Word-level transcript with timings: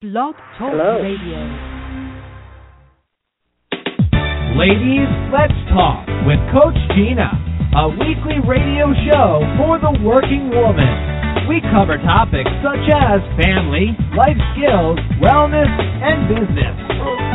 Blog 0.00 0.32
Talk 0.56 0.72
Hello. 0.72 0.96
Radio. 1.04 1.44
Ladies, 4.56 5.12
let's 5.28 5.52
talk 5.76 6.08
with 6.24 6.40
Coach 6.56 6.80
Jeanna, 6.96 7.28
a 7.76 7.92
weekly 8.00 8.40
radio 8.48 8.96
show 9.04 9.44
for 9.60 9.76
the 9.76 9.92
working 10.00 10.48
woman. 10.56 10.88
We 11.52 11.60
cover 11.68 12.00
topics 12.00 12.48
such 12.64 12.88
as 12.88 13.20
family, 13.44 13.92
life 14.16 14.40
skills, 14.56 14.96
wellness, 15.20 15.68
and 15.68 16.32
business. 16.32 16.76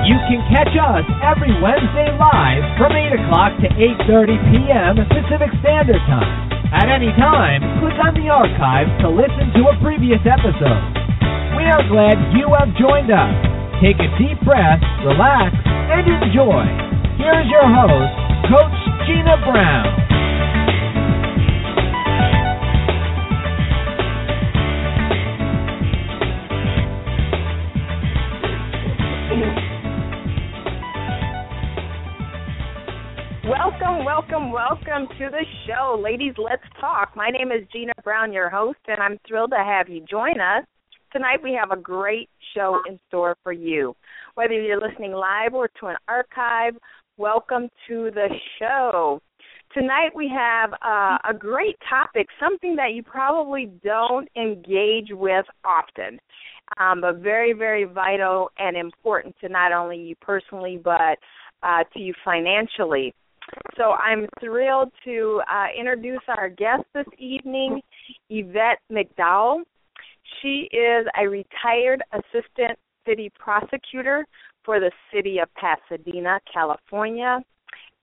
You 0.10 0.18
can 0.26 0.42
catch 0.50 0.74
us 0.74 1.06
every 1.22 1.54
Wednesday 1.62 2.18
live 2.18 2.66
from 2.82 2.98
8 2.98 3.14
o'clock 3.14 3.62
to 3.62 3.70
8.30 4.10 4.42
p.m. 4.58 4.94
Pacific 5.14 5.54
Standard 5.62 6.02
Time. 6.10 6.50
At 6.74 6.90
any 6.90 7.14
time, 7.14 7.62
click 7.78 8.02
on 8.02 8.18
the 8.18 8.34
archives 8.34 8.90
to 9.06 9.14
listen 9.14 9.54
to 9.54 9.70
a 9.70 9.78
previous 9.86 10.26
episode. 10.26 11.05
We 11.56 11.64
are 11.64 11.88
glad 11.88 12.20
you 12.36 12.52
have 12.60 12.76
joined 12.76 13.10
us. 13.10 13.32
Take 13.82 13.96
a 13.96 14.12
deep 14.20 14.44
breath, 14.44 14.84
relax, 15.08 15.56
and 15.64 16.04
enjoy. 16.04 16.68
Here's 17.16 17.48
your 17.48 17.64
host, 17.64 18.12
Coach 18.52 18.76
Jeanna 19.08 19.40
Brown. 19.40 20.06
Welcome, 33.48 34.04
welcome, 34.04 34.52
welcome 34.52 35.08
to 35.18 35.30
the 35.32 35.46
show. 35.66 36.02
Ladies, 36.04 36.34
let's 36.38 36.64
talk. 36.82 37.16
My 37.16 37.30
name 37.30 37.54
is 37.54 37.66
Jeanna 37.74 37.94
Brown, 38.04 38.34
your 38.34 38.50
host, 38.50 38.80
and 38.88 39.02
I'm 39.02 39.18
thrilled 39.26 39.52
to 39.52 39.64
have 39.64 39.88
you 39.88 40.04
join 40.10 40.42
us. 40.42 40.66
Tonight 41.16 41.40
we 41.42 41.54
have 41.54 41.72
a 41.72 41.82
great 41.82 42.30
show 42.54 42.82
in 42.90 43.00
store 43.08 43.38
for 43.42 43.54
you. 43.54 43.96
Whether 44.34 44.62
you're 44.62 44.82
listening 44.82 45.14
live 45.14 45.54
or 45.54 45.70
to 45.80 45.86
an 45.86 45.96
archive, 46.10 46.74
welcome 47.16 47.70
to 47.88 48.12
the 48.14 48.28
show. 48.60 49.22
Tonight 49.74 50.10
we 50.14 50.28
have 50.28 50.74
uh, 50.74 51.18
a 51.30 51.34
great 51.34 51.78
topic, 51.90 52.28
something 52.38 52.76
that 52.76 52.92
you 52.94 53.02
probably 53.02 53.72
don't 53.82 54.28
engage 54.36 55.08
with 55.12 55.46
often, 55.64 56.20
um, 56.82 57.00
but 57.00 57.20
very, 57.20 57.54
very 57.54 57.86
vital 57.86 58.50
and 58.58 58.76
important 58.76 59.34
to 59.40 59.48
not 59.48 59.72
only 59.72 59.98
you 59.98 60.16
personally, 60.20 60.78
but 60.84 61.18
uh, 61.64 61.86
to 61.94 62.00
you 62.00 62.14
financially. 62.26 63.14
So 63.78 63.92
I'm 63.92 64.28
thrilled 64.42 64.92
to 65.06 65.42
uh, 65.50 65.68
introduce 65.80 66.24
our 66.28 66.50
guest 66.50 66.84
this 66.94 67.08
evening, 67.18 67.80
Yvette 68.30 68.80
McDowell. 68.92 69.62
She 70.42 70.70
is 70.72 71.06
a 71.20 71.28
retired 71.28 72.04
assistant 72.14 72.78
city 73.08 73.32
prosecutor 73.38 74.26
for 74.64 74.80
the 74.80 74.92
city 75.14 75.40
of 75.40 75.50
Pasadena, 75.56 76.40
California. 76.52 77.40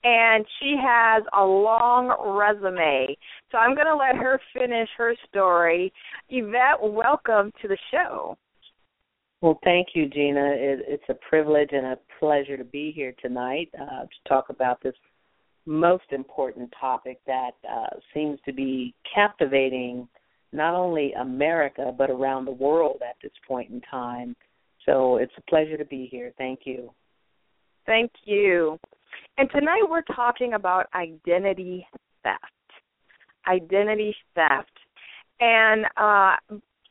And 0.05 0.45
she 0.59 0.77
has 0.83 1.23
a 1.33 1.45
long 1.45 2.09
resume. 2.37 3.17
So 3.53 3.59
I'm 3.59 3.75
going 3.75 3.87
to 3.87 3.97
let 3.97 4.17
her 4.17 4.41
finish 4.53 4.89
her 4.97 5.15
story. 5.29 5.93
Yvette, 6.29 6.83
welcome 6.83 7.53
to 7.63 7.69
the 7.69 7.79
show. 7.93 8.37
Well, 9.43 9.59
thank 9.63 9.89
you, 9.95 10.09
Jeanna. 10.09 10.55
It, 10.55 10.85
it's 10.87 11.05
a 11.09 11.15
privilege 11.15 11.71
and 11.73 11.87
a 11.87 11.99
pleasure 12.19 12.57
to 12.57 12.65
be 12.65 12.93
here 12.95 13.15
tonight 13.21 13.71
uh, 13.81 14.03
to 14.03 14.29
talk 14.29 14.51
about 14.51 14.83
this 14.83 14.95
most 15.67 16.05
important 16.11 16.73
topic 16.81 17.21
that 17.27 17.53
uh, 17.69 17.97
seems 18.13 18.39
to 18.45 18.53
be 18.53 18.95
captivating 19.15 20.09
not 20.53 20.75
only 20.75 21.13
America 21.15 21.93
but 21.97 22.11
around 22.11 22.45
the 22.45 22.53
world 22.53 23.01
at 23.03 23.17
this 23.23 23.33
point 23.47 23.71
in 23.71 23.81
time. 23.83 24.37
So 24.87 25.17
it's 25.17 25.33
a 25.39 25.51
pleasure 25.51 25.77
to 25.77 25.85
be 25.85 26.09
here. 26.11 26.33
Thank 26.39 26.61
you. 26.65 26.91
Thank 27.87 28.11
you. 28.25 28.79
And 29.39 29.49
tonight 29.51 29.83
we're 29.89 30.03
talking 30.03 30.55
about 30.55 30.87
identity 30.95 31.87
theft. 32.23 32.43
Identity 33.49 34.15
theft. 34.35 34.71
And 35.41 35.87
uh, 35.97 36.37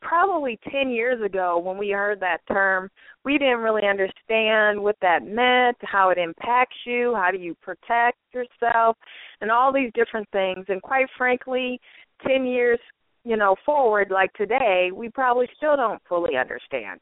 probably 0.02 0.58
10 0.70 0.90
years 0.90 1.22
ago 1.24 1.58
when 1.58 1.78
we 1.78 1.90
heard 1.90 2.20
that 2.20 2.38
term, 2.48 2.90
we 3.24 3.38
didn't 3.38 3.60
really 3.60 3.86
understand 3.88 4.82
what 4.82 4.96
that 5.00 5.24
meant, 5.24 5.76
how 5.82 6.10
it 6.10 6.18
impacts 6.18 6.76
you, 6.84 7.14
how 7.14 7.30
do 7.30 7.38
you 7.38 7.54
protect 7.62 8.18
yourself, 8.34 8.96
and 9.40 9.50
all 9.50 9.72
these 9.72 9.90
different 9.94 10.28
things. 10.30 10.66
And 10.68 10.82
quite 10.82 11.06
frankly, 11.16 11.80
10 12.26 12.44
years 12.44 12.80
you 13.24 13.36
know 13.36 13.54
forward 13.64 14.10
like 14.10 14.32
today 14.34 14.90
we 14.94 15.08
probably 15.08 15.48
still 15.56 15.76
don't 15.76 16.02
fully 16.08 16.36
understand. 16.36 17.00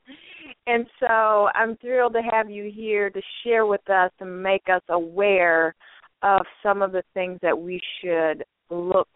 And 0.66 0.86
so 0.98 1.48
i'm 1.54 1.76
thrilled 1.76 2.14
to 2.14 2.22
have 2.32 2.50
you 2.50 2.70
here 2.74 3.10
to 3.10 3.20
share 3.44 3.66
with 3.66 3.88
us 3.88 4.10
and 4.20 4.42
make 4.42 4.64
us 4.72 4.82
aware 4.88 5.74
of 6.22 6.42
some 6.62 6.82
of 6.82 6.92
the 6.92 7.02
things 7.14 7.38
that 7.42 7.56
we 7.58 7.80
should 8.00 8.44
look 8.70 9.08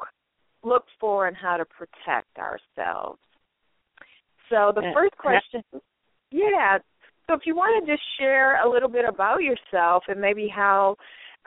look 0.62 0.84
for 0.98 1.26
and 1.26 1.37
how 1.37 1.59
to 1.59 1.65
protect 1.66 2.38
ourselves. 2.38 3.21
So 4.48 4.72
the 4.75 4.91
first 4.94 5.16
question 5.19 5.62
yeah. 6.31 6.78
So 7.26 7.34
if 7.34 7.41
you 7.47 7.54
want 7.54 7.86
to 7.86 7.92
just 7.92 8.03
share 8.19 8.62
a 8.65 8.71
little 8.71 8.88
bit 8.88 9.04
about 9.09 9.41
yourself 9.42 10.04
and 10.09 10.21
maybe 10.21 10.48
how 10.54 10.97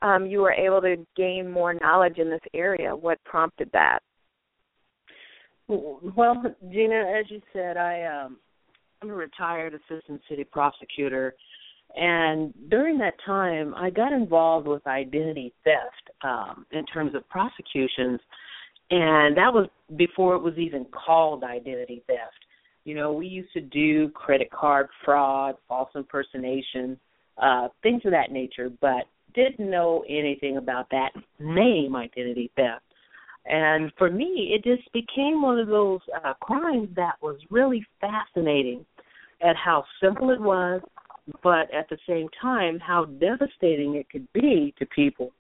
um, 0.02 0.26
you 0.26 0.40
were 0.40 0.52
able 0.52 0.82
to 0.82 0.96
gain 1.16 1.50
more 1.50 1.74
knowledge 1.74 2.18
in 2.18 2.30
this 2.30 2.42
area 2.54 2.96
what 2.96 3.24
prompted 3.24 3.70
that 3.74 4.00
Well, 5.68 6.44
Jeanna, 6.72 7.20
as 7.20 7.30
you 7.30 7.42
said, 7.54 7.78
I 7.78 8.04
um 8.04 8.38
I'm 9.02 9.10
a 9.10 9.14
retired 9.14 9.74
assistant 9.74 10.22
city 10.30 10.44
prosecutor 10.44 11.36
and 11.96 12.54
during 12.70 12.98
that 13.00 13.14
time 13.26 13.74
I 13.76 13.90
got 13.90 14.12
involved 14.12 14.68
with 14.68 14.86
identity 14.88 15.54
theft 15.64 16.24
um 16.24 16.66
in 16.72 16.86
terms 16.86 17.16
of 17.16 17.28
prosecutions 17.30 18.20
and 18.90 19.36
that 19.36 19.54
was 19.54 19.68
before 19.98 20.36
it 20.36 20.42
was 20.42 20.58
even 20.58 20.86
called 20.86 21.44
identity 21.44 22.02
theft. 22.08 22.46
You 22.86 22.96
know, 22.96 23.12
we 23.12 23.28
used 23.28 23.52
to 23.52 23.62
do 23.62 24.10
credit 24.10 24.50
card 24.50 24.88
fraud, 25.04 25.56
false 25.68 25.90
impersonation, 25.96 26.98
uh 27.38 27.68
things 27.84 28.02
of 28.06 28.12
that 28.12 28.32
nature, 28.32 28.70
but 28.82 29.04
didn't 29.36 29.70
know 29.70 30.04
anything 30.10 30.58
about 30.58 30.90
that 30.92 31.12
name 31.40 31.96
identity 31.96 32.52
theft. 32.56 32.84
And 33.50 33.92
for 33.98 34.10
me, 34.10 34.54
it 34.54 34.64
just 34.64 34.92
became 34.92 35.42
one 35.42 35.60
of 35.60 35.68
those 35.68 36.02
uh, 36.24 36.34
crimes 36.42 36.90
that 36.96 37.16
was 37.22 37.38
really 37.50 37.86
fascinating 38.02 38.86
at 39.42 39.56
how 39.56 39.86
simple 40.02 40.32
it 40.32 40.42
was, 40.42 40.82
but 41.44 41.74
at 41.74 41.88
the 41.90 41.98
same 42.08 42.28
time, 42.42 42.80
how 42.80 43.06
devastating 43.06 43.96
it 43.96 44.10
could 44.10 44.28
be 44.34 44.74
to 44.80 44.86
people 44.88 45.32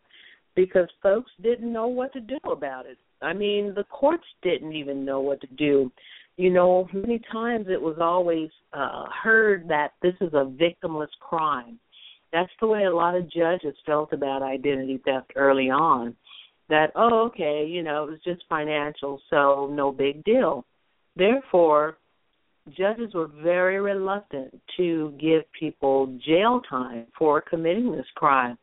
because 0.55 0.87
folks 1.03 1.31
didn't 1.43 1.71
know 1.71 1.87
what 1.87 2.13
to 2.13 2.19
do 2.19 2.37
about 2.49 2.85
it. 2.85 2.97
I 3.21 3.33
mean, 3.33 3.73
the 3.75 3.83
courts 3.85 4.25
didn't 4.41 4.73
even 4.73 5.03
know 5.03 5.19
what 5.19 5.41
to 5.41 5.47
do. 5.57 5.91
You 6.37 6.51
know, 6.51 6.87
many 6.93 7.19
times 7.31 7.67
it 7.69 7.81
was 7.81 7.97
always 7.99 8.49
uh, 8.73 9.05
heard 9.23 9.67
that 9.67 9.93
this 10.01 10.13
is 10.21 10.33
a 10.33 10.45
victimless 10.45 11.07
crime. 11.19 11.79
That's 12.31 12.51
the 12.59 12.67
way 12.67 12.83
a 12.83 12.95
lot 12.95 13.15
of 13.15 13.31
judges 13.31 13.75
felt 13.85 14.13
about 14.13 14.43
identity 14.43 15.01
theft 15.03 15.31
early 15.35 15.69
on 15.69 16.15
that 16.69 16.91
oh 16.95 17.25
okay 17.27 17.65
you 17.67 17.83
know 17.83 18.03
it 18.03 18.11
was 18.11 18.19
just 18.23 18.43
financial 18.49 19.21
so 19.29 19.69
no 19.71 19.91
big 19.91 20.23
deal. 20.23 20.65
Therefore 21.15 21.97
judges 22.77 23.13
were 23.13 23.27
very 23.41 23.79
reluctant 23.79 24.53
to 24.75 25.13
give 25.19 25.43
people 25.57 26.17
jail 26.25 26.61
time 26.69 27.05
for 27.17 27.41
committing 27.41 27.91
this 27.91 28.05
crime. 28.15 28.57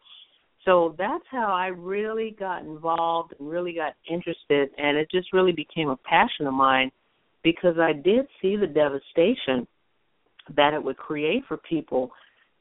So 0.65 0.95
that's 0.99 1.25
how 1.31 1.53
i 1.53 1.67
really 1.67 2.37
got 2.39 2.63
involved 2.63 3.35
and 3.39 3.49
really 3.49 3.75
got 3.75 3.95
interested 4.11 4.71
and 4.79 4.97
it 4.97 5.11
just 5.11 5.33
really 5.33 5.53
became 5.53 5.89
a 5.89 5.97
passion 5.97 6.47
of 6.47 6.55
mine 6.55 6.91
because 7.43 7.77
i 7.79 7.93
did 7.93 8.27
see 8.41 8.57
the 8.57 8.67
devastation 8.67 9.67
that 10.57 10.75
it 10.75 10.83
would 10.83 10.97
create 10.97 11.43
for 11.49 11.57
people 11.59 12.11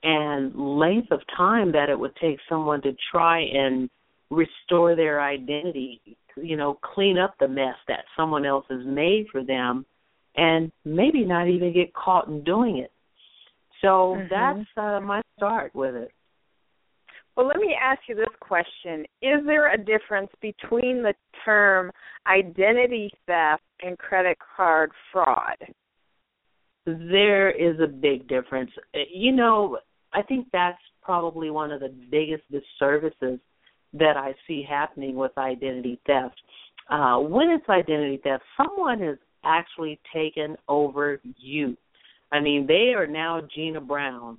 and 0.03 0.53
length 0.55 1.11
of 1.11 1.21
time 1.35 1.71
that 1.71 1.89
it 1.89 1.97
would 1.97 2.15
take 2.17 2.37
someone 2.49 2.81
to 2.81 2.91
try 3.11 3.39
and 3.39 3.89
restore 4.33 4.95
their 4.95 5.21
identity, 5.21 6.17
you 6.35 6.57
know, 6.57 6.79
clean 6.81 7.17
up 7.17 7.35
the 7.39 7.47
mess 7.47 7.75
that 7.87 8.05
someone 8.17 8.45
else 8.45 8.65
has 8.69 8.85
made 8.85 9.27
for 9.31 9.43
them 9.43 9.85
and 10.35 10.71
maybe 10.83 11.23
not 11.23 11.47
even 11.47 11.73
get 11.73 11.93
caught 11.93 12.27
in 12.27 12.43
doing 12.43 12.77
it. 12.77 12.91
So 13.81 14.15
Mhm. 14.15 14.29
that's 14.29 14.77
uh, 14.77 14.99
my 15.01 15.21
start 15.37 15.75
with 15.75 15.95
it. 15.95 16.11
Well, 17.35 17.47
let 17.47 17.57
me 17.57 17.75
ask 17.79 18.07
you 18.07 18.15
this 18.15 18.27
question. 18.39 19.05
Is 19.21 19.43
there 19.45 19.73
a 19.73 19.77
difference 19.77 20.31
between 20.39 21.01
the 21.01 21.15
term 21.43 21.91
identity 22.27 23.09
theft 23.25 23.63
and 23.81 23.97
credit 23.97 24.37
card 24.55 24.91
fraud? 25.11 25.57
There 26.85 27.49
is 27.49 27.79
a 27.79 27.87
big 27.87 28.27
difference. 28.27 28.71
You 28.93 29.31
know, 29.31 29.79
I 30.13 30.21
think 30.21 30.47
that's 30.51 30.81
probably 31.01 31.49
one 31.49 31.71
of 31.71 31.79
the 31.79 31.89
biggest 31.89 32.43
disservices 32.51 33.39
that 33.93 34.17
I 34.17 34.33
see 34.47 34.65
happening 34.67 35.15
with 35.15 35.37
identity 35.37 35.99
theft. 36.05 36.35
Uh, 36.89 37.17
when 37.19 37.49
it's 37.49 37.67
identity 37.69 38.19
theft, 38.23 38.43
someone 38.57 38.99
has 39.01 39.17
actually 39.43 39.99
taken 40.13 40.55
over 40.67 41.19
you. 41.37 41.77
I 42.31 42.39
mean, 42.39 42.65
they 42.67 42.93
are 42.95 43.07
now 43.07 43.41
Jeanna 43.55 43.81
Brown 43.81 44.37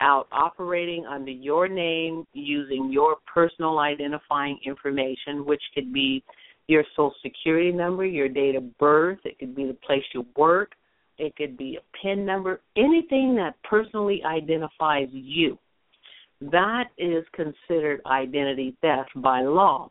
out 0.00 0.26
operating 0.32 1.06
under 1.06 1.30
your 1.30 1.68
name 1.68 2.26
using 2.32 2.90
your 2.92 3.16
personal 3.32 3.78
identifying 3.78 4.58
information, 4.64 5.44
which 5.44 5.62
could 5.74 5.92
be 5.92 6.24
your 6.66 6.84
social 6.96 7.14
security 7.22 7.72
number, 7.72 8.04
your 8.04 8.28
date 8.28 8.54
of 8.54 8.76
birth, 8.78 9.18
it 9.24 9.38
could 9.38 9.54
be 9.54 9.66
the 9.66 9.76
place 9.86 10.02
you 10.14 10.24
work, 10.36 10.72
it 11.18 11.34
could 11.36 11.56
be 11.56 11.76
a 11.76 11.96
PIN 12.02 12.24
number, 12.24 12.60
anything 12.76 13.34
that 13.36 13.54
personally 13.62 14.22
identifies 14.24 15.08
you. 15.12 15.58
That 16.50 16.84
is 16.98 17.24
considered 17.34 18.00
identity 18.06 18.76
theft 18.80 19.10
by 19.16 19.42
law. 19.42 19.90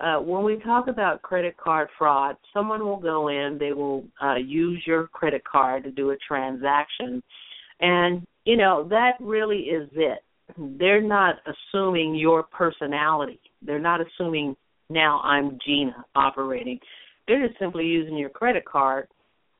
Uh, 0.00 0.16
when 0.16 0.44
we 0.44 0.56
talk 0.60 0.88
about 0.88 1.20
credit 1.20 1.56
card 1.58 1.88
fraud, 1.98 2.36
someone 2.54 2.84
will 2.84 2.96
go 2.96 3.28
in, 3.28 3.58
they 3.58 3.72
will 3.72 4.04
uh, 4.22 4.36
use 4.36 4.82
your 4.86 5.08
credit 5.08 5.42
card 5.44 5.84
to 5.84 5.90
do 5.90 6.10
a 6.10 6.16
transaction, 6.26 7.22
and 7.80 8.26
you 8.44 8.56
know 8.56 8.86
that 8.88 9.12
really 9.20 9.58
is 9.58 9.88
it. 9.94 10.20
They're 10.78 11.02
not 11.02 11.36
assuming 11.46 12.14
your 12.14 12.44
personality. 12.44 13.40
They're 13.60 13.78
not 13.78 14.00
assuming 14.00 14.56
now 14.88 15.20
I'm 15.20 15.58
Jeanna 15.66 16.04
operating. 16.16 16.78
They're 17.28 17.46
just 17.46 17.58
simply 17.58 17.84
using 17.84 18.16
your 18.16 18.30
credit 18.30 18.64
card, 18.64 19.08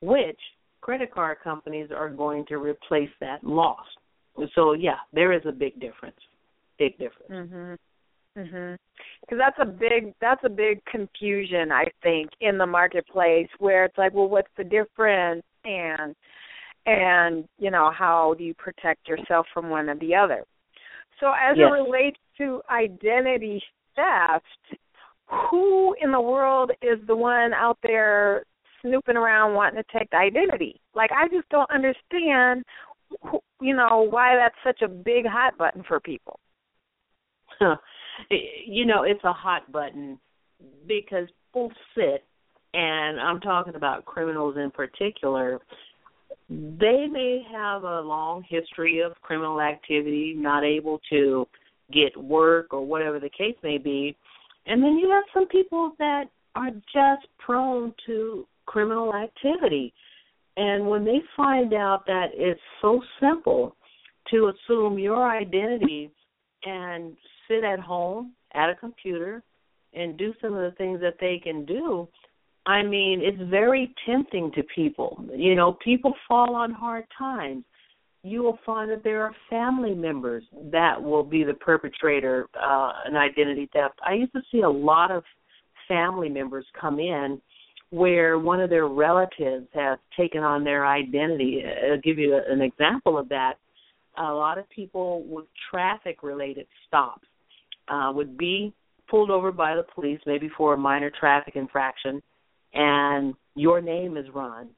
which 0.01 0.39
credit 0.81 1.13
card 1.13 1.37
companies 1.43 1.89
are 1.95 2.09
going 2.09 2.45
to 2.47 2.57
replace 2.57 3.11
that 3.19 3.43
loss. 3.43 3.85
So 4.55 4.73
yeah, 4.73 4.97
there 5.13 5.33
is 5.33 5.43
a 5.45 5.51
big 5.51 5.79
difference. 5.79 6.17
Big 6.81 6.97
difference. 6.97 7.29
Mhm. 7.29 7.77
Mhm. 8.35 8.77
Cuz 9.29 9.37
that's 9.37 9.59
a 9.59 9.65
big 9.65 10.15
that's 10.19 10.43
a 10.43 10.49
big 10.49 10.83
confusion 10.85 11.71
I 11.71 11.85
think 12.01 12.31
in 12.39 12.57
the 12.57 12.65
marketplace 12.65 13.49
where 13.59 13.85
it's 13.85 13.97
like, 13.99 14.13
well, 14.13 14.29
what's 14.29 14.51
the 14.57 14.63
difference 14.63 15.43
and 15.63 16.15
and 16.87 17.47
you 17.59 17.69
know, 17.69 17.91
how 17.91 18.33
do 18.33 18.43
you 18.43 18.55
protect 18.55 19.07
yourself 19.07 19.45
from 19.53 19.69
one 19.69 19.89
or 19.89 19.95
the 19.95 20.15
other? 20.15 20.43
So 21.19 21.27
as 21.27 21.55
yes. 21.55 21.67
it 21.67 21.71
relates 21.71 22.19
to 22.39 22.63
identity 22.71 23.61
theft, 23.95 24.79
who 25.27 25.95
in 26.01 26.11
the 26.11 26.19
world 26.19 26.71
is 26.81 26.99
the 27.05 27.15
one 27.15 27.53
out 27.53 27.77
there 27.83 28.43
snooping 28.81 29.17
around 29.17 29.53
wanting 29.53 29.83
to 29.83 29.99
take 29.99 30.09
the 30.09 30.17
identity. 30.17 30.81
Like 30.95 31.11
I 31.11 31.27
just 31.27 31.47
don't 31.49 31.69
understand, 31.69 32.65
you 33.61 33.75
know, 33.75 34.07
why 34.09 34.35
that's 34.35 34.55
such 34.63 34.81
a 34.81 34.87
big 34.91 35.27
hot 35.27 35.57
button 35.59 35.83
for 35.83 35.99
people. 35.99 36.39
you 38.67 38.85
know, 38.85 39.03
it's 39.03 39.23
a 39.23 39.33
hot 39.33 39.71
button 39.71 40.19
because 40.87 41.27
people 41.47 41.71
sit, 41.95 42.23
and 42.73 43.19
I'm 43.19 43.39
talking 43.39 43.75
about 43.75 44.05
criminals 44.05 44.55
in 44.57 44.71
particular. 44.71 45.59
They 46.49 47.07
may 47.09 47.43
have 47.51 47.83
a 47.83 48.01
long 48.01 48.43
history 48.47 48.99
of 48.99 49.13
criminal 49.21 49.61
activity, 49.61 50.33
not 50.35 50.63
able 50.63 50.99
to 51.09 51.47
get 51.91 52.15
work 52.15 52.73
or 52.73 52.85
whatever 52.85 53.19
the 53.19 53.29
case 53.29 53.55
may 53.63 53.77
be. 53.77 54.15
And 54.65 54.81
then 54.81 54.97
you 54.97 55.09
have 55.09 55.23
some 55.33 55.47
people 55.47 55.91
that 55.99 56.25
are 56.55 56.69
just 56.69 57.27
prone 57.39 57.93
to 58.05 58.45
criminal 58.65 59.13
activity. 59.13 59.93
And 60.57 60.87
when 60.87 61.03
they 61.03 61.19
find 61.35 61.73
out 61.73 62.05
that 62.07 62.27
it's 62.33 62.59
so 62.81 63.01
simple 63.19 63.75
to 64.29 64.51
assume 64.51 64.99
your 64.99 65.29
identity 65.29 66.11
and 66.63 67.15
sit 67.51 67.63
at 67.63 67.79
home 67.79 68.33
at 68.53 68.69
a 68.69 68.75
computer 68.75 69.43
and 69.93 70.17
do 70.17 70.33
some 70.41 70.53
of 70.53 70.61
the 70.61 70.75
things 70.77 71.01
that 71.01 71.15
they 71.19 71.39
can 71.43 71.65
do, 71.65 72.07
I 72.65 72.83
mean, 72.83 73.21
it's 73.21 73.49
very 73.49 73.93
tempting 74.05 74.51
to 74.55 74.63
people. 74.73 75.25
You 75.35 75.55
know, 75.55 75.77
people 75.83 76.13
fall 76.27 76.55
on 76.55 76.71
hard 76.71 77.05
times. 77.17 77.63
You 78.23 78.43
will 78.43 78.59
find 78.65 78.89
that 78.91 79.03
there 79.03 79.23
are 79.23 79.35
family 79.49 79.95
members 79.95 80.43
that 80.71 81.01
will 81.01 81.23
be 81.23 81.43
the 81.43 81.55
perpetrator 81.55 82.47
uh 82.55 82.91
an 83.05 83.15
identity 83.15 83.67
theft. 83.73 83.95
I 84.07 84.13
used 84.13 84.33
to 84.33 84.41
see 84.51 84.61
a 84.61 84.69
lot 84.69 85.09
of 85.09 85.23
family 85.87 86.29
members 86.29 86.65
come 86.79 86.99
in 86.99 87.41
where 87.89 88.37
one 88.37 88.61
of 88.61 88.69
their 88.69 88.87
relatives 88.87 89.67
has 89.73 89.97
taken 90.15 90.43
on 90.43 90.63
their 90.63 90.85
identity. 90.85 91.63
I'll 91.65 91.99
give 91.99 92.19
you 92.19 92.39
an 92.47 92.61
example 92.61 93.17
of 93.17 93.27
that. 93.29 93.55
A 94.17 94.23
lot 94.23 94.59
of 94.59 94.69
people 94.69 95.23
with 95.23 95.45
traffic 95.71 96.21
related 96.21 96.67
stops 96.87 97.27
uh, 97.91 98.11
would 98.13 98.37
be 98.37 98.73
pulled 99.09 99.29
over 99.29 99.51
by 99.51 99.75
the 99.75 99.85
police, 99.93 100.19
maybe 100.25 100.49
for 100.57 100.73
a 100.73 100.77
minor 100.77 101.11
traffic 101.19 101.55
infraction, 101.55 102.21
and 102.73 103.33
your 103.55 103.81
name 103.81 104.17
is 104.17 104.25
run, 104.33 104.69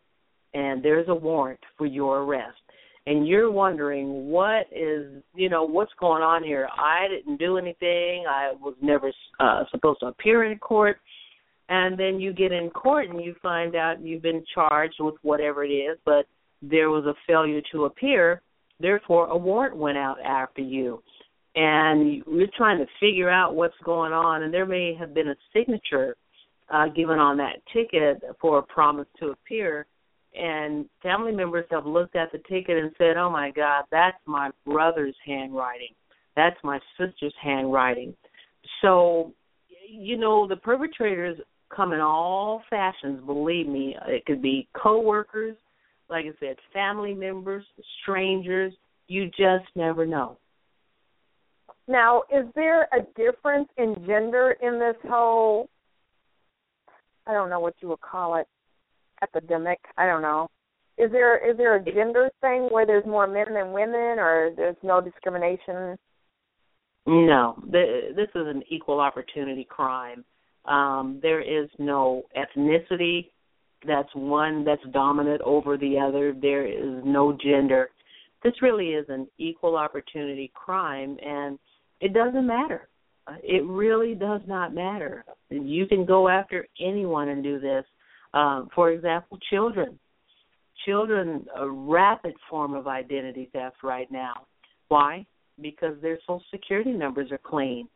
and 0.54 0.83
there's 0.83 1.07
a 1.07 1.15
warrant 1.15 1.60
for 1.77 1.86
your 1.86 2.24
arrest. 2.24 2.57
And 3.06 3.27
you're 3.27 3.51
wondering 3.51 4.30
what 4.30 4.68
is, 4.71 5.21
you 5.36 5.50
know, 5.50 5.63
what's 5.65 5.92
going 6.00 6.24
on 6.24 6.42
here. 6.44 6.69
I 6.74 7.07
didn't 7.10 7.38
do 7.38 7.57
anything. 7.57 8.24
I 8.30 8.54
was 8.60 8.75
never 8.81 9.12
uh, 9.42 9.65
supposed 9.71 10.00
to 10.00 10.07
appear 10.07 10.45
in 10.45 10.57
court 10.57 10.98
and 11.69 11.98
then 11.98 12.19
you 12.19 12.33
get 12.33 12.51
in 12.51 12.69
court 12.69 13.10
and 13.10 13.24
you 13.24 13.36
find 13.42 13.75
out 13.75 14.01
you've 14.01 14.21
been 14.21 14.44
charged 14.54 14.98
with 15.00 15.15
whatever 15.21 15.63
it 15.63 15.69
is, 15.69 15.98
but 16.06 16.25
there 16.62 16.89
was 16.89 17.06
a 17.06 17.15
failure 17.25 17.62
to 17.71 17.86
appear, 17.86 18.42
therefore 18.80 19.27
a 19.27 19.38
warrant 19.38 19.75
went 19.75 19.98
out 19.98 20.18
after 20.21 20.62
you. 20.62 21.01
And 21.56 22.24
you're 22.28 22.48
trying 22.58 22.80
to 22.80 22.88
figure 23.00 23.30
out 23.30 23.56
what's 23.56 23.76
going 23.84 24.12
on, 24.12 24.44
and 24.44 24.54
there 24.54 24.66
may 24.66 24.96
have 24.96 25.14
been 25.14 25.30
a 25.30 25.36
signature 25.54 26.16
uh, 26.74 26.88
given 26.88 27.20
on 27.20 27.38
that 27.38 27.58
ticket 27.72 28.24
for 28.42 28.60
a 28.60 28.64
promise 28.64 29.08
to 29.20 29.28
appear. 29.28 29.86
And 30.36 30.90
family 31.04 31.32
members 31.32 31.66
have 31.70 31.86
looked 31.86 32.16
at 32.16 32.32
the 32.32 32.40
ticket 32.50 32.78
and 32.78 32.92
said, 32.98 33.18
"Oh 33.18 33.30
my 33.30 33.52
God, 33.52 33.84
that's 33.92 34.18
my 34.26 34.50
brother's 34.66 35.16
handwriting. 35.24 35.94
That's 36.36 36.58
my 36.64 36.80
sister's 36.98 37.36
handwriting." 37.40 38.16
So, 38.82 39.34
you 39.88 40.18
know, 40.18 40.48
the 40.48 40.56
perpetrators 40.56 41.38
come 41.76 41.94
in 41.94 42.00
all 42.00 42.64
fashions, 42.70 43.22
believe 43.26 43.68
me. 43.68 43.96
It 44.08 44.26
could 44.26 44.42
be 44.42 44.68
coworkers, 44.74 45.56
like 46.10 46.26
I 46.26 46.32
said, 46.40 46.56
family 46.72 47.14
members, 47.14 47.66
strangers. 48.02 48.74
You 49.08 49.28
just 49.28 49.66
never 49.76 50.06
know. 50.06 50.38
Now, 51.88 52.24
is 52.34 52.46
there 52.56 52.84
a 52.84 53.02
difference 53.16 53.68
in 53.78 53.96
gender 54.06 54.56
in 54.62 54.80
this 54.80 54.96
whole 55.10 55.70
I 57.26 57.34
don't 57.34 57.50
know 57.50 57.60
what 57.60 57.76
you 57.82 57.88
would 57.90 58.02
call 58.02 58.36
it, 58.36 58.48
epidemic, 59.22 59.80
I 59.98 60.06
don't 60.06 60.22
know. 60.22 60.50
Is 60.98 61.12
there 61.12 61.50
is 61.50 61.58
there 61.58 61.76
a 61.76 61.84
gender 61.84 62.30
thing 62.42 62.68
where 62.70 62.86
there's 62.86 63.06
more 63.06 63.28
men 63.28 63.54
than 63.54 63.72
women 63.72 64.20
or 64.20 64.52
there's 64.56 64.76
no 64.84 65.02
discrimination? 65.02 65.98
No, 67.06 67.62
this 67.66 68.30
is 68.36 68.48
an 68.48 68.63
equal 68.70 69.00
opportunity 69.00 69.66
crime. 69.70 70.24
Um, 70.66 71.20
there 71.22 71.42
is 71.42 71.70
no 71.78 72.24
ethnicity 72.38 73.32
that's 73.86 74.10
one 74.13 74.63
that's 74.63 74.84
dominant 74.94 75.42
over 75.42 75.78
the 75.78 75.98
other. 76.00 76.34
There 76.40 76.66
is 76.66 77.04
no 77.04 77.34
gender. 77.44 77.90
This 78.44 78.54
really 78.62 78.90
is 78.90 79.06
an 79.10 79.28
equal 79.38 79.75
opportunity 79.75 80.52
crime, 80.54 81.18
and 81.25 81.60
it 82.03 82.13
doesn't 82.13 82.45
matter. 82.45 82.88
It 83.41 83.63
really 83.65 84.15
does 84.15 84.41
not 84.48 84.74
matter. 84.74 85.24
You 85.50 85.86
can 85.88 86.05
go 86.05 86.27
after 86.27 86.67
anyone 86.79 87.29
and 87.29 87.41
do 87.41 87.60
this. 87.60 87.86
Um, 88.33 88.69
for 88.75 88.91
example, 88.91 89.38
children. 89.50 89.98
Children, 90.86 91.45
a 91.55 91.69
rapid 91.69 92.33
form 92.50 92.74
of 92.74 92.88
identity 92.88 93.50
theft 93.53 93.77
right 93.83 94.12
now. 94.12 94.48
Why? 94.89 95.25
Because 95.62 95.95
their 96.01 96.17
social 96.22 96.43
security 96.51 96.91
numbers 96.91 97.31
are 97.31 97.39
clean 97.39 97.88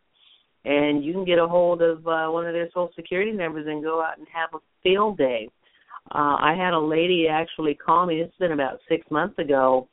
and 0.68 1.04
you 1.04 1.14
can 1.14 1.24
get 1.24 1.40
a 1.40 1.48
hold 1.48 1.82
of 1.82 2.06
uh, 2.08 2.28
one 2.28 2.46
of 2.46 2.54
their 2.54 2.68
social 2.68 2.92
security 2.96 3.32
numbers 3.32 3.66
and 3.68 3.84
go 3.84 4.02
out 4.02 4.18
and 4.18 4.28
have 4.32 4.50
a 4.54 4.58
field 4.84 5.18
day. 5.18 5.50
Uh, 6.12 6.36
I 6.40 6.56
had 6.58 6.74
a 6.74 6.80
lady 6.80 7.28
actually 7.30 7.74
call 7.74 8.06
me. 8.06 8.20
It's 8.20 8.36
been 8.38 8.52
about 8.52 8.80
six 8.90 9.10
months 9.10 9.40
ago, 9.40 9.88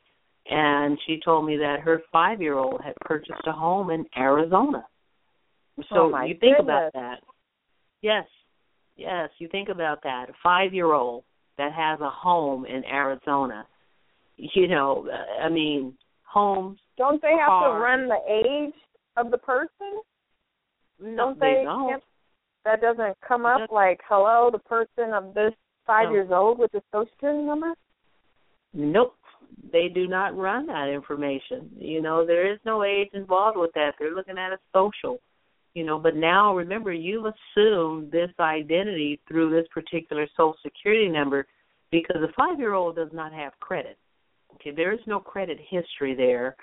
and 0.49 0.97
she 1.05 1.19
told 1.23 1.45
me 1.45 1.57
that 1.57 1.79
her 1.81 2.01
five-year-old 2.11 2.81
had 2.83 2.93
purchased 3.01 3.47
a 3.47 3.51
home 3.51 3.89
in 3.89 4.05
Arizona. 4.17 4.85
So 5.89 6.11
oh 6.13 6.21
you 6.23 6.35
think 6.39 6.57
goodness. 6.57 6.63
about 6.63 6.93
that. 6.93 7.15
Yes, 8.01 8.25
yes, 8.95 9.29
you 9.39 9.47
think 9.49 9.69
about 9.69 10.03
that. 10.03 10.29
A 10.29 10.33
five-year-old 10.43 11.23
that 11.57 11.73
has 11.73 11.99
a 12.01 12.09
home 12.09 12.65
in 12.65 12.85
Arizona. 12.85 13.65
You 14.37 14.67
know, 14.67 15.07
I 15.41 15.49
mean, 15.49 15.93
homes. 16.23 16.77
Don't 16.97 17.21
they 17.21 17.31
have 17.39 17.47
cars. 17.47 17.75
to 17.75 17.79
run 17.79 18.07
the 18.07 18.19
age 18.29 18.73
of 19.17 19.31
the 19.31 19.37
person? 19.37 20.01
No, 20.99 21.15
don't 21.15 21.39
they? 21.39 21.61
don't. 21.63 21.89
Can't, 21.89 22.03
that 22.65 22.81
doesn't 22.81 23.15
come 23.25 23.45
up 23.45 23.71
like, 23.71 23.99
hello, 24.07 24.49
the 24.51 24.59
person 24.59 25.13
of 25.13 25.33
this 25.33 25.53
five 25.85 26.07
No. 26.07 26.13
years 26.13 26.29
old 26.31 26.59
with 26.59 26.71
the 26.71 26.81
social 26.91 27.09
security 27.13 27.43
number. 27.43 27.73
Nope. 28.73 29.15
They 29.71 29.87
do 29.87 30.07
not 30.07 30.37
run 30.37 30.67
that 30.67 30.89
information. 30.89 31.69
You 31.77 32.01
know, 32.01 32.25
there 32.25 32.51
is 32.51 32.59
no 32.65 32.83
age 32.83 33.09
involved 33.13 33.57
with 33.57 33.71
that. 33.73 33.93
They're 33.99 34.15
looking 34.15 34.37
at 34.37 34.53
a 34.53 34.59
social. 34.73 35.19
You 35.73 35.83
know, 35.83 35.99
but 35.99 36.15
now 36.15 36.55
remember 36.55 36.93
you've 36.93 37.25
assumed 37.25 38.09
this 38.09 38.29
identity 38.39 39.19
through 39.27 39.51
this 39.51 39.67
particular 39.73 40.25
social 40.37 40.55
security 40.63 41.09
number 41.09 41.45
because 41.91 42.21
a 42.21 42.31
five 42.37 42.59
year 42.59 42.73
old 42.73 42.95
does 42.95 43.09
not 43.11 43.33
have 43.33 43.51
credit. 43.59 43.97
Okay, 44.55 44.71
there 44.71 44.93
is 44.93 45.01
no 45.05 45.19
credit 45.19 45.59
history 45.69 46.15
there 46.15 46.55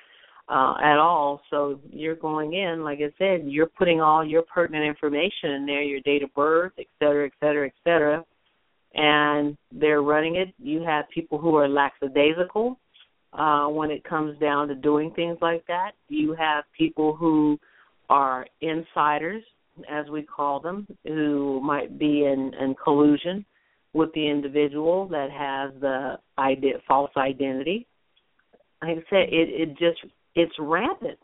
uh, 0.49 0.75
at 0.83 0.99
all. 0.99 1.43
So 1.51 1.79
you're 1.91 2.17
going 2.17 2.55
in, 2.55 2.83
like 2.83 3.01
I 3.01 3.13
said, 3.19 3.45
you're 3.47 3.67
putting 3.67 4.01
all 4.01 4.25
your 4.25 4.43
pertinent 4.43 4.87
information 4.87 5.51
in 5.53 5.67
there, 5.67 5.83
your 5.83 6.01
date 6.01 6.23
of 6.23 6.33
birth, 6.35 6.73
et 6.79 6.87
cetera, 6.99 7.27
et 7.27 7.33
cetera, 7.39 7.67
et 7.67 7.75
cetera, 7.85 8.25
and 8.95 9.57
they're 9.73 10.03
running 10.03 10.37
it. 10.37 10.55
You 10.59 10.83
have 10.83 11.07
people 11.11 11.39
who 11.39 11.57
are 11.57 11.69
lackadaisical 11.69 12.79
uh, 13.33 13.67
when 13.67 13.91
it 13.91 14.05
comes 14.05 14.39
down 14.39 14.69
to 14.69 14.75
doing 14.75 15.13
things 15.15 15.39
like 15.41 15.67
that. 15.67 15.93
You 16.09 16.35
have 16.35 16.65
people 16.77 17.17
who 17.17 17.59
are 18.11 18.47
insiders, 18.61 19.43
as 19.91 20.09
we 20.11 20.23
call 20.23 20.61
them, 20.61 20.87
who 21.07 21.61
might 21.63 21.99
be 21.99 22.27
in, 22.27 22.53
in 22.61 22.75
collusion 22.83 23.45
with 23.95 24.13
the 24.15 24.29
individual 24.29 25.09
that 25.09 25.31
has 25.31 25.79
the 25.81 26.19
idea, 26.39 26.75
false 26.87 27.11
identity. 27.17 27.87
Like 28.83 28.99
I 28.99 29.11
said, 29.11 29.29
it, 29.31 29.49
it 29.49 29.69
just 29.79 30.01
it's 30.35 30.53
rampant. 30.59 31.19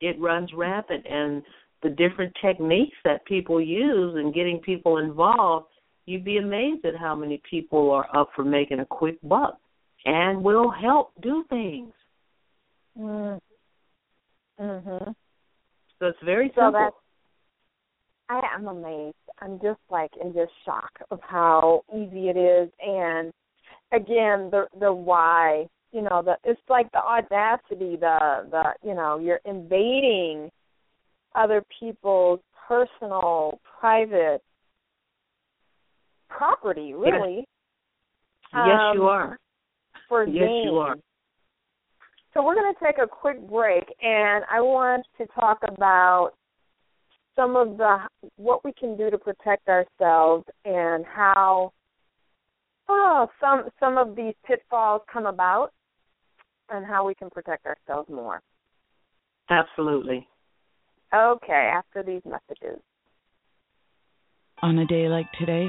It 0.00 0.18
runs 0.20 0.50
rampant, 0.54 1.04
and 1.08 1.42
the 1.82 1.90
different 1.90 2.32
techniques 2.42 2.96
that 3.04 3.24
people 3.26 3.60
use 3.60 4.16
in 4.16 4.32
getting 4.32 4.58
people 4.58 4.98
involved, 4.98 5.66
you'd 6.10 6.24
be 6.24 6.38
amazed 6.38 6.84
at 6.84 6.96
how 6.96 7.14
many 7.14 7.40
people 7.48 7.90
are 7.92 8.08
up 8.16 8.30
for 8.34 8.44
making 8.44 8.80
a 8.80 8.86
quick 8.86 9.16
buck 9.22 9.58
and 10.04 10.42
will 10.42 10.70
help 10.70 11.12
do 11.22 11.44
things. 11.48 11.92
Mm. 12.98 13.40
Mhm. 14.58 15.14
So 15.98 16.06
it's 16.06 16.18
very 16.24 16.48
simple. 16.48 16.66
So 16.66 16.72
that's, 16.72 16.96
I 18.28 18.40
am 18.54 18.66
amazed. 18.68 19.16
I'm 19.38 19.60
just 19.60 19.80
like 19.90 20.10
in 20.16 20.32
just 20.32 20.52
shock 20.64 20.90
of 21.10 21.20
how 21.22 21.84
easy 21.94 22.28
it 22.28 22.36
is, 22.36 22.70
and 22.80 23.32
again, 23.92 24.50
the 24.50 24.66
the 24.78 24.92
why. 24.92 25.68
You 25.92 26.02
know, 26.02 26.22
the 26.22 26.36
it's 26.44 26.60
like 26.68 26.90
the 26.92 27.02
audacity, 27.02 27.96
the 27.96 28.46
the 28.50 28.74
you 28.82 28.94
know, 28.94 29.18
you're 29.18 29.40
invading 29.44 30.50
other 31.34 31.64
people's 31.80 32.40
personal, 32.68 33.60
private 33.80 34.42
property, 36.30 36.94
really. 36.94 37.44
Yes, 38.52 38.66
yes 38.66 38.80
you 38.94 39.02
um, 39.02 39.08
are. 39.08 39.38
For 40.08 40.26
yes, 40.26 40.48
gain. 40.48 40.62
you 40.64 40.78
are. 40.78 40.96
So 42.32 42.44
we're 42.44 42.54
going 42.54 42.72
to 42.72 42.84
take 42.84 42.98
a 43.02 43.06
quick 43.06 43.40
break, 43.48 43.84
and 44.02 44.44
I 44.50 44.60
want 44.60 45.04
to 45.18 45.26
talk 45.38 45.58
about 45.66 46.32
some 47.36 47.56
of 47.56 47.76
the 47.76 47.98
what 48.36 48.64
we 48.64 48.72
can 48.72 48.96
do 48.96 49.10
to 49.10 49.18
protect 49.18 49.68
ourselves 49.68 50.44
and 50.64 51.04
how 51.04 51.72
oh, 52.88 53.28
some 53.40 53.68
some 53.78 53.98
of 53.98 54.14
these 54.14 54.34
pitfalls 54.46 55.02
come 55.12 55.26
about 55.26 55.70
and 56.70 56.86
how 56.86 57.06
we 57.06 57.14
can 57.14 57.30
protect 57.30 57.66
ourselves 57.66 58.08
more. 58.08 58.40
Absolutely. 59.48 60.26
Okay, 61.12 61.70
after 61.74 62.04
these 62.04 62.22
messages. 62.24 62.80
On 64.62 64.78
a 64.78 64.86
day 64.86 65.08
like 65.08 65.26
today, 65.38 65.68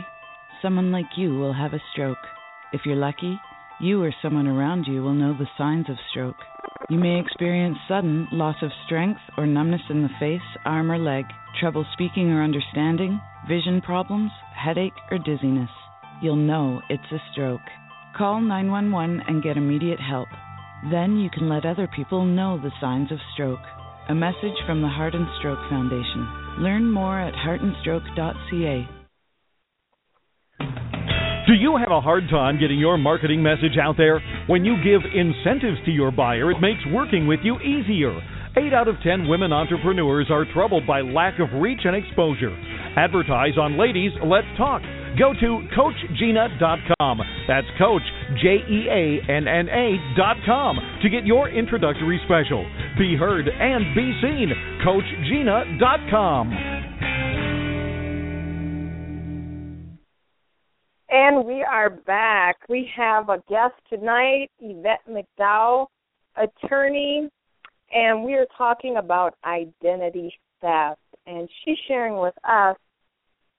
someone 0.61 0.91
like 0.91 1.17
you 1.17 1.37
will 1.37 1.53
have 1.53 1.73
a 1.73 1.81
stroke. 1.91 2.17
If 2.73 2.81
you're 2.85 2.95
lucky, 2.95 3.39
you 3.79 4.01
or 4.03 4.13
someone 4.21 4.47
around 4.47 4.85
you 4.85 5.01
will 5.01 5.13
know 5.13 5.35
the 5.37 5.47
signs 5.57 5.89
of 5.89 5.95
stroke. 6.11 6.35
You 6.89 6.97
may 6.97 7.19
experience 7.19 7.77
sudden 7.87 8.27
loss 8.31 8.57
of 8.61 8.71
strength 8.85 9.19
or 9.37 9.47
numbness 9.47 9.81
in 9.89 10.03
the 10.03 10.09
face, 10.19 10.41
arm, 10.65 10.91
or 10.91 10.97
leg, 10.97 11.25
trouble 11.59 11.85
speaking 11.93 12.31
or 12.31 12.43
understanding, 12.43 13.19
vision 13.47 13.81
problems, 13.81 14.31
headache, 14.55 14.93
or 15.09 15.17
dizziness. 15.17 15.69
You'll 16.21 16.35
know 16.35 16.81
it's 16.89 17.11
a 17.11 17.17
stroke. 17.31 17.61
Call 18.17 18.41
911 18.41 19.21
and 19.27 19.43
get 19.43 19.57
immediate 19.57 19.99
help. 19.99 20.27
Then 20.91 21.17
you 21.17 21.29
can 21.29 21.49
let 21.49 21.65
other 21.65 21.87
people 21.95 22.25
know 22.25 22.59
the 22.61 22.71
signs 22.79 23.11
of 23.11 23.19
stroke. 23.33 23.59
A 24.09 24.15
message 24.15 24.57
from 24.65 24.81
the 24.81 24.89
Heart 24.89 25.15
and 25.15 25.27
Stroke 25.39 25.69
Foundation. 25.69 26.27
Learn 26.59 26.91
more 26.91 27.19
at 27.19 27.33
heartandstroke.ca. 27.33 29.00
Do 31.47 31.53
you 31.53 31.75
have 31.77 31.91
a 31.91 31.99
hard 31.99 32.29
time 32.29 32.59
getting 32.59 32.77
your 32.77 32.97
marketing 32.99 33.41
message 33.41 33.77
out 33.81 33.97
there? 33.97 34.21
When 34.47 34.63
you 34.63 34.75
give 34.83 35.01
incentives 35.11 35.79
to 35.85 35.91
your 35.91 36.11
buyer, 36.11 36.51
it 36.51 36.61
makes 36.61 36.79
working 36.93 37.25
with 37.25 37.39
you 37.43 37.59
easier. 37.61 38.13
Eight 38.57 38.73
out 38.73 38.87
of 38.87 38.95
ten 39.03 39.27
women 39.27 39.51
entrepreneurs 39.51 40.27
are 40.29 40.45
troubled 40.53 40.85
by 40.85 41.01
lack 41.01 41.39
of 41.39 41.47
reach 41.59 41.81
and 41.85 41.95
exposure. 41.95 42.55
Advertise 42.95 43.57
on 43.57 43.79
Ladies 43.79 44.11
Let's 44.23 44.45
Talk. 44.55 44.83
Go 45.17 45.33
to 45.33 45.67
CoachJeanna.com. 45.75 47.21
That's 47.47 47.67
Coach, 47.79 48.03
J 48.41 48.57
E 48.69 48.87
A 48.89 49.31
N 49.31 49.47
N 49.47 49.67
A.com 49.67 50.77
to 51.01 51.09
get 51.09 51.25
your 51.25 51.49
introductory 51.49 52.21
special. 52.25 52.63
Be 52.99 53.15
heard 53.15 53.47
and 53.47 53.95
be 53.95 54.13
seen. 54.21 54.53
CoachJeanna.com. 54.85 56.70
And 61.31 61.45
we 61.45 61.63
are 61.63 61.89
back. 61.89 62.57
We 62.67 62.91
have 62.97 63.29
a 63.29 63.41
guest 63.47 63.75
tonight, 63.89 64.49
Yvette 64.59 64.99
McDowell, 65.09 65.85
attorney, 66.35 67.29
and 67.93 68.25
we 68.25 68.33
are 68.33 68.45
talking 68.57 68.97
about 68.97 69.35
identity 69.45 70.33
theft. 70.59 70.99
And 71.25 71.47
she's 71.63 71.77
sharing 71.87 72.17
with 72.17 72.33
us 72.43 72.75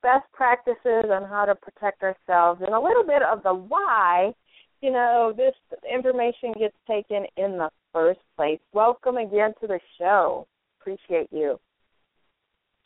best 0.03 0.31
practices 0.35 1.07
on 1.11 1.27
how 1.27 1.47
to 1.47 1.55
protect 1.55 2.03
ourselves 2.03 2.61
and 2.61 2.75
a 2.75 2.79
little 2.79 3.05
bit 3.05 3.23
of 3.23 3.43
the 3.43 3.55
why, 3.55 4.35
you 4.83 4.93
know, 4.93 5.33
this 5.35 5.55
information 5.91 6.53
gets 6.59 6.77
taken 6.87 7.25
in 7.39 7.57
the 7.57 7.71
first 7.91 8.21
place. 8.37 8.61
Welcome 8.75 9.17
again 9.17 9.55
to 9.63 9.67
the 9.67 9.81
show. 9.99 10.47
Appreciate 10.79 11.29
you. 11.33 11.59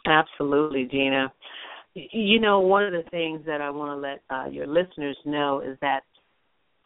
Absolutely, 0.07 0.85
Jeanna. 0.85 1.33
You 1.97 2.41
know, 2.41 2.61
one 2.61 2.85
of 2.85 2.93
the 2.93 3.09
things 3.11 3.41
that 3.47 3.63
I 3.63 3.71
want 3.71 3.91
to 3.91 3.97
let 3.97 4.21
uh, 4.29 4.51
your 4.51 4.67
listeners 4.67 5.17
know 5.25 5.61
is 5.61 5.79
that 5.81 6.03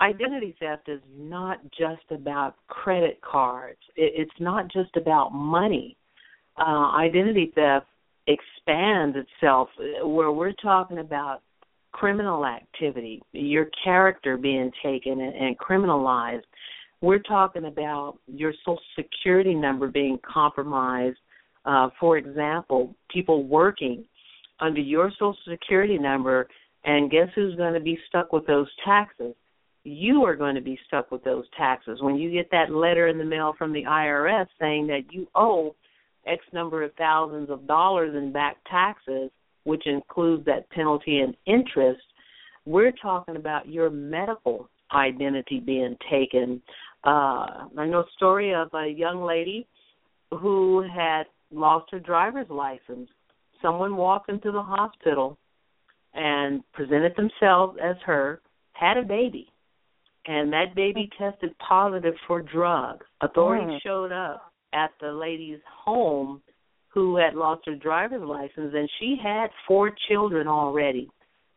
identity 0.00 0.54
theft 0.60 0.88
is 0.88 1.00
not 1.18 1.58
just 1.76 2.02
about 2.10 2.54
credit 2.68 3.20
cards. 3.20 3.80
It, 3.96 4.12
it's 4.16 4.40
not 4.40 4.70
just 4.72 4.96
about 4.96 5.30
money. 5.32 5.96
Uh, 6.56 6.92
identity 6.92 7.50
theft 7.56 7.86
expands 8.28 9.16
itself 9.16 9.68
uh, 9.80 10.06
where 10.06 10.30
we're 10.30 10.52
talking 10.52 10.98
about 10.98 11.42
criminal 11.90 12.46
activity, 12.46 13.20
your 13.32 13.66
character 13.82 14.36
being 14.36 14.70
taken 14.80 15.20
and, 15.20 15.34
and 15.34 15.58
criminalized. 15.58 16.44
We're 17.00 17.18
talking 17.18 17.64
about 17.64 18.18
your 18.28 18.52
social 18.64 18.80
security 18.94 19.54
number 19.54 19.88
being 19.88 20.20
compromised. 20.22 21.16
Uh, 21.64 21.88
for 21.98 22.16
example, 22.16 22.94
people 23.10 23.44
working 23.44 24.04
under 24.60 24.80
your 24.80 25.10
social 25.12 25.36
security 25.48 25.98
number, 25.98 26.48
and 26.84 27.10
guess 27.10 27.28
who's 27.34 27.54
going 27.56 27.74
to 27.74 27.80
be 27.80 27.98
stuck 28.08 28.32
with 28.32 28.46
those 28.46 28.68
taxes? 28.84 29.34
You 29.84 30.24
are 30.24 30.36
going 30.36 30.54
to 30.54 30.60
be 30.60 30.78
stuck 30.86 31.10
with 31.10 31.24
those 31.24 31.44
taxes. 31.56 32.00
When 32.02 32.16
you 32.16 32.30
get 32.30 32.50
that 32.50 32.70
letter 32.70 33.08
in 33.08 33.18
the 33.18 33.24
mail 33.24 33.54
from 33.56 33.72
the 33.72 33.84
IRS 33.84 34.46
saying 34.60 34.86
that 34.88 35.04
you 35.10 35.26
owe 35.34 35.74
X 36.26 36.44
number 36.52 36.82
of 36.82 36.92
thousands 36.94 37.50
of 37.50 37.66
dollars 37.66 38.14
in 38.14 38.32
back 38.32 38.56
taxes, 38.70 39.30
which 39.64 39.86
includes 39.86 40.44
that 40.46 40.68
penalty 40.70 41.20
and 41.20 41.34
interest, 41.46 42.02
we're 42.66 42.92
talking 42.92 43.36
about 43.36 43.68
your 43.68 43.90
medical 43.90 44.68
identity 44.92 45.60
being 45.60 45.96
taken. 46.10 46.60
Uh, 47.04 47.66
I 47.78 47.86
know 47.86 48.00
a 48.00 48.10
story 48.16 48.54
of 48.54 48.68
a 48.74 48.88
young 48.88 49.22
lady 49.22 49.66
who 50.30 50.82
had 50.94 51.24
lost 51.50 51.90
her 51.90 52.00
driver's 52.00 52.50
license 52.50 53.08
someone 53.62 53.96
walked 53.96 54.28
into 54.28 54.52
the 54.52 54.62
hospital 54.62 55.38
and 56.14 56.62
presented 56.72 57.14
themselves 57.16 57.78
as 57.82 57.96
her, 58.04 58.40
had 58.72 58.96
a 58.96 59.02
baby, 59.02 59.48
and 60.26 60.52
that 60.52 60.74
baby 60.74 61.08
tested 61.18 61.50
positive 61.58 62.14
for 62.26 62.42
drugs. 62.42 63.04
Authorities 63.20 63.68
mm. 63.68 63.82
showed 63.82 64.12
up 64.12 64.52
at 64.72 64.90
the 65.00 65.12
lady's 65.12 65.60
home 65.84 66.42
who 66.88 67.16
had 67.16 67.34
lost 67.34 67.62
her 67.66 67.76
driver's 67.76 68.22
license, 68.22 68.72
and 68.74 68.88
she 68.98 69.16
had 69.22 69.48
four 69.68 69.92
children 70.08 70.48
already. 70.48 71.08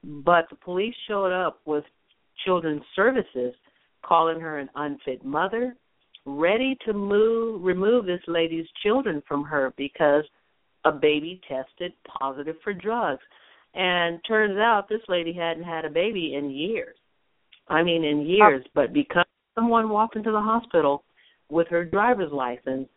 But 0.04 0.46
the 0.50 0.56
police 0.58 0.94
showed 1.08 1.32
up 1.32 1.60
with 1.66 1.84
children's 2.46 2.84
services, 2.96 3.54
calling 4.06 4.40
her 4.40 4.60
an 4.60 4.70
unfit 4.76 5.26
mother, 5.26 5.76
ready 6.26 6.78
to 6.86 6.94
move 6.94 7.64
remove 7.64 8.06
this 8.06 8.22
lady's 8.28 8.68
children 8.82 9.22
from 9.28 9.44
her 9.44 9.74
because 9.76 10.24
a 10.86 10.92
baby 10.92 11.42
tested 11.48 11.94
positive 12.20 12.56
for 12.64 12.74
drugs. 12.74 13.22
And 13.76 14.20
turns 14.28 14.58
out 14.58 14.88
this 14.88 15.02
lady 15.08 15.34
hadn't 15.34 15.64
had 15.64 15.86
a 15.86 15.90
baby 15.90 16.36
in 16.36 16.52
years. 16.52 16.96
I 17.68 17.82
mean, 17.84 18.04
in 18.04 18.22
years. 18.22 18.64
But 18.76 18.94
because 18.94 19.26
someone 19.56 19.90
walked 19.90 20.16
into 20.16 20.32
the 20.32 20.42
hospital 20.42 21.04
with 21.50 21.68
her 21.70 21.84
driver's 21.84 22.32
license, 22.32 22.88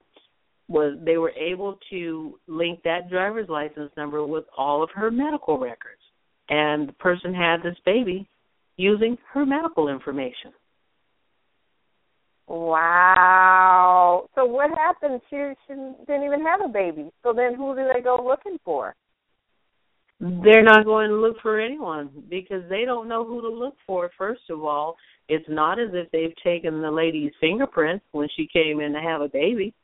was 0.68 0.98
they 1.04 1.16
were 1.16 1.30
able 1.30 1.78
to 1.90 2.38
link 2.48 2.80
that 2.82 3.08
driver's 3.08 3.48
license 3.48 3.90
number 3.96 4.26
with 4.26 4.44
all 4.56 4.82
of 4.82 4.90
her 4.94 5.10
medical 5.10 5.58
records, 5.58 6.00
and 6.48 6.88
the 6.88 6.92
person 6.94 7.32
had 7.32 7.58
this 7.62 7.76
baby 7.84 8.28
using 8.76 9.16
her 9.32 9.46
medical 9.46 9.88
information. 9.88 10.52
Wow. 12.48 14.28
So 14.34 14.44
what 14.44 14.70
happened? 14.70 15.20
She 15.30 15.36
she 15.66 15.74
didn't 16.06 16.24
even 16.24 16.44
have 16.44 16.60
a 16.64 16.68
baby. 16.68 17.10
So 17.22 17.32
then 17.32 17.54
who 17.54 17.74
do 17.74 17.88
they 17.92 18.00
go 18.00 18.24
looking 18.24 18.58
for? 18.64 18.94
They're 20.18 20.62
not 20.62 20.86
going 20.86 21.10
to 21.10 21.16
look 21.16 21.36
for 21.42 21.60
anyone 21.60 22.08
because 22.30 22.62
they 22.70 22.86
don't 22.86 23.08
know 23.08 23.24
who 23.24 23.42
to 23.42 23.48
look 23.48 23.74
for. 23.86 24.10
First 24.16 24.48
of 24.48 24.64
all, 24.64 24.96
it's 25.28 25.44
not 25.48 25.78
as 25.78 25.90
if 25.92 26.10
they've 26.10 26.34
taken 26.42 26.80
the 26.80 26.90
lady's 26.90 27.32
fingerprints 27.38 28.04
when 28.12 28.28
she 28.34 28.48
came 28.50 28.80
in 28.80 28.94
to 28.94 29.00
have 29.00 29.20
a 29.20 29.28
baby. 29.28 29.74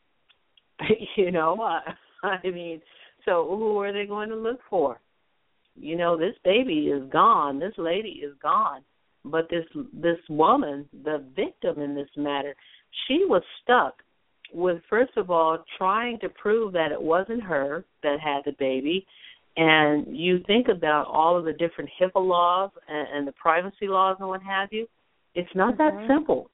you 1.17 1.31
know, 1.31 1.61
I, 1.61 1.81
I 2.27 2.51
mean, 2.51 2.81
so 3.27 3.47
who 3.49 3.79
are 3.81 3.93
they 3.93 4.07
going 4.07 4.31
to 4.31 4.37
look 4.37 4.61
for? 4.71 5.01
You 5.75 5.97
know, 5.97 6.17
this 6.17 6.35
baby 6.45 6.89
is 6.89 7.03
gone. 7.11 7.59
This 7.59 7.75
lady 7.77 8.23
is 8.25 8.33
gone. 8.43 8.83
But 9.25 9.49
this 9.51 9.65
this 9.93 10.19
woman, 10.29 10.89
the 11.05 11.25
victim 11.37 11.81
in 11.81 11.95
this 11.95 12.09
matter, 12.17 12.55
she 13.07 13.25
was 13.27 13.43
stuck 13.63 13.95
with 14.53 14.83
first 14.91 15.17
of 15.17 15.31
all 15.31 15.65
trying 15.79 16.19
to 16.21 16.29
prove 16.29 16.73
that 16.73 16.93
it 16.93 17.01
wasn't 17.01 17.43
her 17.43 17.85
that 18.03 18.21
had 18.21 18.43
the 18.45 18.53
baby 18.59 19.07
and 19.57 20.17
you 20.17 20.41
think 20.47 20.69
about 20.69 21.07
all 21.07 21.39
of 21.39 21.45
the 21.45 21.53
different 21.53 21.91
HIPAA 22.01 22.27
laws 22.27 22.71
and, 22.89 23.09
and 23.13 23.29
the 23.29 23.33
privacy 23.33 23.87
laws 23.89 24.17
and 24.19 24.29
what 24.29 24.43
have 24.43 24.69
you, 24.73 24.87
it's 25.35 25.55
not 25.55 25.77
mm-hmm. 25.77 25.97
that 25.97 26.09
simple 26.09 26.51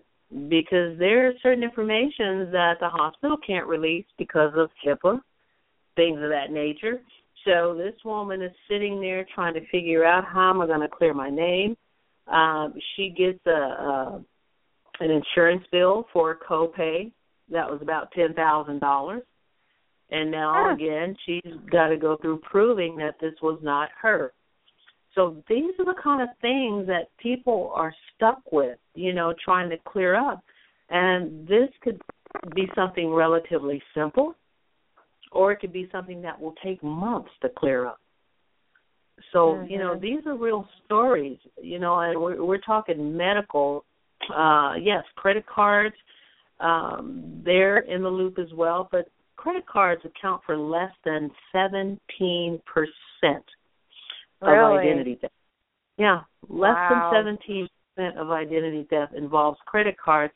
because 0.48 0.98
there 0.98 1.28
are 1.28 1.32
certain 1.42 1.62
information 1.62 2.50
that 2.52 2.74
the 2.80 2.88
hospital 2.88 3.36
can't 3.46 3.66
release 3.66 4.04
because 4.18 4.52
of 4.56 4.68
HIPAA, 4.84 5.20
things 5.96 6.20
of 6.22 6.28
that 6.30 6.50
nature. 6.50 7.00
So 7.44 7.74
this 7.74 7.94
woman 8.04 8.42
is 8.42 8.52
sitting 8.68 9.00
there 9.00 9.24
trying 9.34 9.54
to 9.54 9.66
figure 9.68 10.04
out 10.04 10.24
how 10.24 10.50
am 10.50 10.60
I 10.60 10.66
going 10.66 10.80
to 10.80 10.88
clear 10.88 11.14
my 11.14 11.30
name. 11.30 11.76
Um, 12.30 12.74
she 12.94 13.10
gets 13.10 13.40
a, 13.46 13.50
a 13.50 14.24
an 15.00 15.10
insurance 15.10 15.64
bill 15.70 16.06
for 16.12 16.32
a 16.32 16.36
copay 16.36 17.12
that 17.50 17.70
was 17.70 17.80
about 17.82 18.10
ten 18.12 18.34
thousand 18.34 18.80
dollars 18.80 19.22
and 20.10 20.30
now 20.30 20.72
again, 20.72 21.16
she's 21.26 21.52
got 21.70 21.88
to 21.88 21.96
go 21.96 22.16
through 22.20 22.38
proving 22.38 22.96
that 22.96 23.16
this 23.20 23.34
was 23.42 23.58
not 23.62 23.90
her. 24.00 24.32
So 25.14 25.42
these 25.48 25.72
are 25.78 25.84
the 25.84 26.00
kind 26.02 26.22
of 26.22 26.28
things 26.40 26.86
that 26.86 27.08
people 27.20 27.72
are 27.74 27.92
stuck 28.14 28.40
with, 28.52 28.78
you 28.94 29.12
know, 29.12 29.34
trying 29.44 29.68
to 29.70 29.76
clear 29.86 30.14
up. 30.14 30.42
And 30.90 31.46
this 31.46 31.68
could 31.82 32.00
be 32.54 32.68
something 32.74 33.10
relatively 33.10 33.82
simple, 33.94 34.34
or 35.32 35.52
it 35.52 35.60
could 35.60 35.72
be 35.72 35.88
something 35.92 36.22
that 36.22 36.40
will 36.40 36.54
take 36.62 36.82
months 36.82 37.30
to 37.42 37.48
clear 37.58 37.86
up. 37.86 37.98
So, 39.32 39.38
mm-hmm. 39.38 39.72
you 39.72 39.78
know, 39.78 39.98
these 39.98 40.26
are 40.26 40.36
real 40.36 40.66
stories, 40.84 41.38
you 41.62 41.78
know, 41.78 41.98
and 42.00 42.20
we're, 42.20 42.44
we're 42.44 42.58
talking 42.58 43.16
medical. 43.16 43.84
Uh, 44.34 44.74
yes, 44.80 45.04
credit 45.16 45.44
cards, 45.46 45.94
um, 46.60 47.42
they're 47.44 47.78
in 47.78 48.02
the 48.02 48.08
loop 48.08 48.38
as 48.38 48.52
well, 48.54 48.88
but 48.90 49.08
credit 49.36 49.66
cards 49.66 50.02
account 50.04 50.42
for 50.44 50.56
less 50.56 50.90
than 51.04 51.30
17% 51.54 51.98
of 54.40 54.48
really? 54.48 54.78
identity 54.78 55.18
theft. 55.20 55.32
Yeah, 55.96 56.20
less 56.48 56.74
wow. 56.74 57.10
than 57.24 57.38
17% 57.98 58.16
of 58.16 58.30
identity 58.30 58.86
theft 58.90 59.14
involves 59.14 59.58
credit 59.66 59.96
cards. 60.02 60.32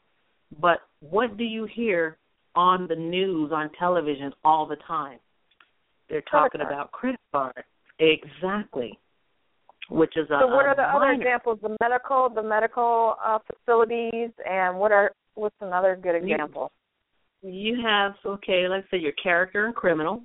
But 0.61 0.79
what 1.01 1.37
do 1.37 1.45
you 1.45 1.67
hear 1.73 2.19
on 2.55 2.87
the 2.89 2.97
news, 2.97 3.53
on 3.53 3.71
television 3.79 4.33
all 4.45 4.67
the 4.67 4.77
time? 4.87 5.19
They're 6.09 6.23
talking 6.23 6.61
card. 6.61 6.73
about 6.73 6.93
credit 6.93 7.21
cards. 7.33 7.67
Exactly. 8.03 8.99
Which 9.89 10.17
is 10.17 10.29
a 10.31 10.39
So 10.41 10.47
what 10.49 10.67
are 10.67 10.75
the 10.75 10.83
minor. 10.83 11.13
other 11.13 11.13
examples? 11.13 11.59
The 11.63 11.77
medical, 11.81 12.29
the 12.35 12.43
medical 12.43 13.15
uh, 13.25 13.39
facilities, 13.47 14.31
and 14.49 14.79
what 14.79 14.91
are 14.91 15.13
what's 15.35 15.57
another 15.61 15.99
good 16.01 16.17
example? 16.17 16.71
you 17.43 17.77
have 17.85 18.15
okay, 18.25 18.67
let's 18.69 18.87
say 18.91 18.99
your 18.99 19.13
character 19.13 19.67
and 19.67 19.75
criminal. 19.75 20.23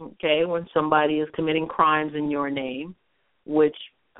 Okay, 0.00 0.44
when 0.44 0.66
somebody 0.72 1.14
is 1.14 1.28
committing 1.34 1.66
crimes 1.66 2.12
in 2.16 2.30
your 2.30 2.50
name, 2.50 2.94
which 3.46 3.76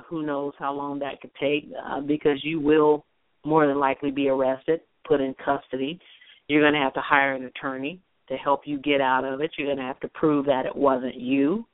who 0.07 0.25
knows 0.25 0.53
how 0.57 0.73
long 0.73 0.99
that 0.99 1.21
could 1.21 1.31
take, 1.39 1.69
uh, 1.85 2.01
because 2.01 2.39
you 2.43 2.59
will 2.59 3.05
more 3.45 3.67
than 3.67 3.79
likely 3.79 4.11
be 4.11 4.27
arrested, 4.27 4.81
put 5.07 5.21
in 5.21 5.33
custody. 5.43 5.99
You're 6.47 6.61
going 6.61 6.73
to 6.73 6.79
have 6.79 6.93
to 6.95 7.01
hire 7.01 7.33
an 7.33 7.45
attorney 7.45 7.99
to 8.27 8.35
help 8.35 8.61
you 8.65 8.77
get 8.77 9.01
out 9.01 9.23
of 9.23 9.41
it. 9.41 9.51
You're 9.57 9.67
going 9.67 9.77
to 9.77 9.83
have 9.83 9.99
to 10.01 10.07
prove 10.09 10.45
that 10.47 10.65
it 10.65 10.75
wasn't 10.75 11.15
you 11.15 11.65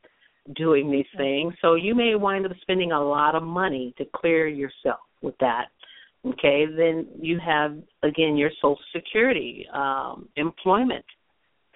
doing 0.54 0.92
these 0.92 1.06
things. 1.18 1.54
So 1.62 1.76
you 1.76 1.96
may 1.96 2.16
wind 2.16 2.46
up 2.46 2.52
spending 2.62 2.92
a 2.92 3.02
lot 3.02 3.36
of 3.36 3.44
money 3.44 3.94
to 3.98 4.06
clear 4.16 4.48
yourself 4.48 5.00
with 5.22 5.36
that. 5.40 5.66
Okay, 6.26 6.66
then 6.66 7.08
you 7.20 7.40
have 7.46 7.78
again 8.04 8.36
your 8.36 8.50
Social 8.62 8.80
Security 8.96 9.66
um, 9.74 10.28
employment 10.38 11.06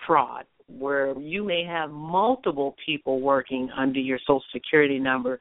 fraud, 0.07 0.45
where 0.67 1.17
you 1.19 1.43
may 1.43 1.63
have 1.65 1.91
multiple 1.91 2.75
people 2.83 3.21
working 3.21 3.69
under 3.77 3.99
your 3.99 4.17
Social 4.19 4.43
Security 4.51 4.97
number, 4.97 5.39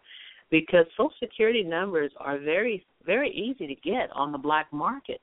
because 0.51 0.85
Social 0.97 1.13
Security 1.21 1.63
numbers 1.63 2.13
are 2.19 2.39
very 2.39 2.85
very 3.07 3.31
easy 3.31 3.67
to 3.67 3.75
get 3.89 4.11
on 4.15 4.31
the 4.31 4.39
black 4.39 4.71
market. 4.73 5.21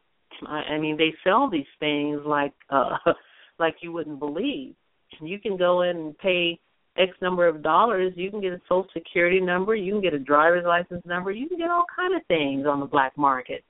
I, 0.48 0.74
I 0.74 0.80
mean, 0.80 0.98
they 0.98 1.14
sell 1.24 1.50
these 1.50 1.66
things 1.80 2.22
like 2.26 2.54
uh, 2.72 2.98
like 3.60 3.76
you 3.82 3.92
wouldn't 3.92 4.20
believe. 4.20 4.74
You 5.22 5.40
can 5.40 5.58
go 5.58 5.84
in 5.84 5.96
and 5.98 6.18
pay 6.18 6.60
X 6.98 7.12
number 7.22 7.48
of 7.48 7.62
dollars, 7.62 8.14
you 8.16 8.32
can 8.32 8.42
get 8.42 8.54
a 8.54 8.62
social 8.70 8.88
security 8.94 9.40
number, 9.40 9.76
you 9.76 9.94
can 9.94 10.02
get 10.02 10.14
a 10.14 10.20
driver's 10.20 10.66
license 10.66 11.06
number, 11.06 11.32
you 11.32 11.48
can 11.48 11.58
get 11.58 11.70
all 11.70 11.86
kind 11.96 12.16
of 12.16 12.26
things 12.28 12.66
on 12.66 12.80
the 12.80 12.86
black 12.86 13.18
market. 13.18 13.64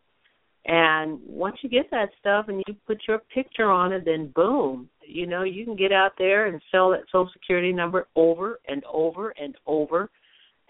And 0.68 1.20
once 1.26 1.58
you 1.62 1.70
get 1.70 1.92
that 1.92 2.10
stuff 2.20 2.46
and 2.48 2.64
you 2.68 2.76
put 2.88 3.02
your 3.08 3.20
picture 3.34 3.70
on 3.70 3.94
it, 3.94 4.04
then 4.06 4.32
boom, 4.36 4.90
you 5.08 5.28
know, 5.28 5.44
you 5.44 5.64
can 5.64 5.76
get 5.76 5.92
out 5.92 6.14
there 6.18 6.48
and 6.48 6.60
sell 6.72 6.90
that 6.92 7.04
social 7.12 7.30
security 7.34 7.72
number 7.72 8.08
over 8.16 8.60
and 8.68 8.84
over 8.92 9.30
and 9.40 9.56
over. 9.68 10.10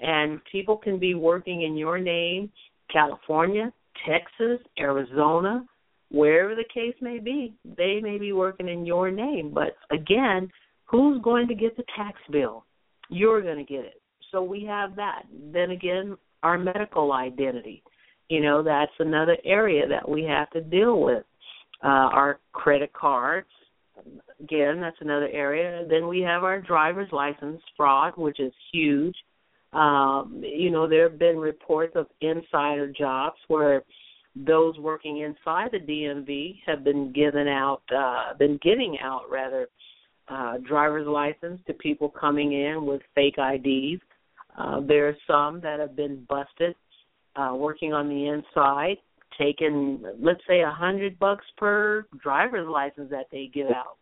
And 0.02 0.41
people 0.52 0.76
can 0.76 1.00
be 1.00 1.15
working 1.15 1.62
in 1.62 1.78
your 1.78 1.98
name, 1.98 2.52
California, 2.91 3.72
Texas, 4.06 4.60
Arizona, 4.78 5.65
wherever 6.12 6.56
the 6.56 6.65
case 6.74 6.96
may 7.00 7.20
be. 7.20 7.56
They 7.63 8.02
may 8.04 8.18
be 8.18 8.34
working 8.34 8.68
in 8.68 8.86
your 8.86 9.12
name. 9.12 9.54
But 9.54 9.78
again, 9.91 10.52
who's 10.86 11.21
going 11.21 11.48
to 11.48 11.56
get 11.56 11.76
the 11.78 11.84
tax 11.95 12.17
bill? 12.32 12.65
You're 13.10 13.41
going 13.41 13.58
to 13.58 13.63
get 13.63 13.86
it. 13.86 14.02
So 14.32 14.43
we 14.43 14.63
have 14.65 14.95
that. 14.95 15.24
Then 15.54 15.71
again, 15.71 16.17
our 16.43 16.58
medical 16.58 17.12
identity 17.12 17.84
you 18.30 18.41
know 18.41 18.63
that's 18.63 18.91
another 19.00 19.38
area 19.43 19.88
that 19.88 20.08
we 20.08 20.24
have 20.24 20.50
to 20.52 20.62
deal 20.62 21.02
with 21.02 21.24
uh 21.84 22.10
our 22.13 22.39
credit 22.54 22.91
cards 22.93 23.48
again 24.41 24.80
that's 24.80 24.98
another 25.02 25.30
area 25.32 25.86
then 25.89 26.08
we 26.08 26.21
have 26.21 26.43
our 26.43 26.62
driver's 26.62 27.12
license 27.12 27.62
fraud 27.78 28.13
which 28.17 28.39
is 28.39 28.52
huge 28.71 29.15
um 29.74 30.41
you 30.43 30.69
know 30.69 30.88
there 30.88 31.10
have 31.10 31.19
been 31.19 31.38
reports 31.38 31.93
of 31.95 32.08
insider 32.21 32.91
jobs 32.91 33.38
where 33.48 33.84
those 34.36 34.78
working 34.80 35.19
inside 35.19 35.69
the 35.71 35.80
DMV 35.80 36.60
have 36.65 36.84
been 36.84 37.13
given 37.13 37.48
out 37.48 37.82
uh 37.95 38.34
been 38.38 38.60
giving 38.62 38.98
out 39.02 39.24
rather 39.30 39.67
uh 40.27 40.57
driver's 40.67 41.07
license 41.07 41.59
to 41.67 41.73
people 41.73 42.09
coming 42.09 42.53
in 42.53 42.85
with 42.85 43.01
fake 43.13 43.35
IDs 43.38 44.01
uh 44.57 44.79
there 44.88 45.07
are 45.07 45.17
some 45.27 45.59
that 45.61 45.79
have 45.79 45.95
been 45.95 46.25
busted 46.27 46.75
uh, 47.35 47.53
working 47.55 47.93
on 47.93 48.07
the 48.07 48.27
inside, 48.27 48.97
taking 49.38 50.01
let's 50.19 50.41
say 50.47 50.61
a 50.61 50.71
hundred 50.71 51.19
bucks 51.19 51.45
per 51.57 52.05
driver's 52.21 52.67
license 52.67 53.09
that 53.11 53.27
they 53.31 53.49
give 53.53 53.67
out, 53.67 53.97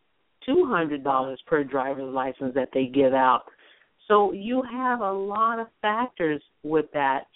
two 0.46 0.66
hundred 0.68 1.04
dollars 1.04 1.40
per 1.48 1.64
driver's 1.64 2.14
license 2.14 2.54
that 2.56 2.70
they 2.74 2.86
give 2.86 3.14
out. 3.14 3.44
So 4.08 4.34
you 4.34 4.62
have 4.72 5.00
a 5.00 5.12
lot 5.12 5.60
of 5.60 5.68
factors 5.82 6.42
with 6.64 6.86
that, 6.94 7.28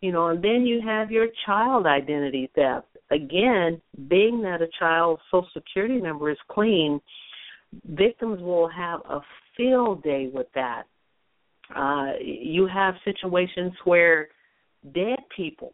you 0.00 0.12
know, 0.12 0.28
and 0.28 0.42
then 0.42 0.66
you 0.66 0.80
have 0.84 1.10
your 1.10 1.28
child 1.46 1.86
identity 1.86 2.50
theft. 2.54 2.86
Again, 3.10 3.80
being 4.08 4.42
that 4.42 4.60
a 4.60 4.66
child's 4.78 5.22
social 5.30 5.48
security 5.54 6.00
number 6.00 6.30
is 6.30 6.38
clean, 6.50 7.00
victims 7.84 8.40
will 8.40 8.68
have 8.68 9.00
a 9.08 9.20
field 9.56 10.02
day 10.02 10.30
with 10.32 10.46
that. 10.54 10.84
Uh, 11.74 12.12
you 12.22 12.68
have 12.72 12.94
situations 13.04 13.72
where 13.84 14.28
dead 14.94 15.18
people 15.36 15.72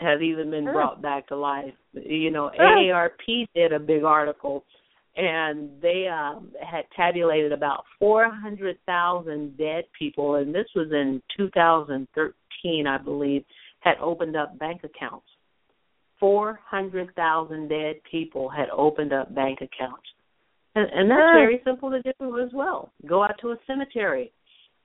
have 0.00 0.22
even 0.22 0.50
been 0.50 0.64
brought 0.64 1.02
back 1.02 1.26
to 1.28 1.36
life. 1.36 1.74
You 1.92 2.30
know, 2.30 2.50
AARP 2.58 3.48
did 3.54 3.72
a 3.72 3.78
big 3.78 4.04
article 4.04 4.64
and 5.18 5.70
they 5.82 6.06
um, 6.06 6.52
had 6.60 6.84
tabulated 6.96 7.50
about 7.50 7.82
400,000 7.98 9.58
dead 9.58 9.84
people, 9.98 10.36
and 10.36 10.54
this 10.54 10.68
was 10.76 10.88
in 10.92 11.20
2013, 11.36 12.86
I 12.86 12.98
believe, 12.98 13.44
had 13.80 13.96
opened 14.00 14.36
up 14.36 14.56
bank 14.60 14.82
accounts. 14.84 15.26
400,000 16.20 17.68
dead 17.68 17.96
people 18.08 18.48
had 18.48 18.68
opened 18.70 19.12
up 19.12 19.34
bank 19.34 19.58
accounts. 19.58 20.06
And, 20.74 20.88
and 20.92 21.10
that's 21.10 21.20
ah. 21.22 21.34
very 21.34 21.60
simple 21.64 21.90
to 21.90 22.02
do 22.02 22.40
as 22.40 22.50
well. 22.52 22.92
Go 23.06 23.22
out 23.22 23.34
to 23.40 23.50
a 23.50 23.56
cemetery 23.66 24.32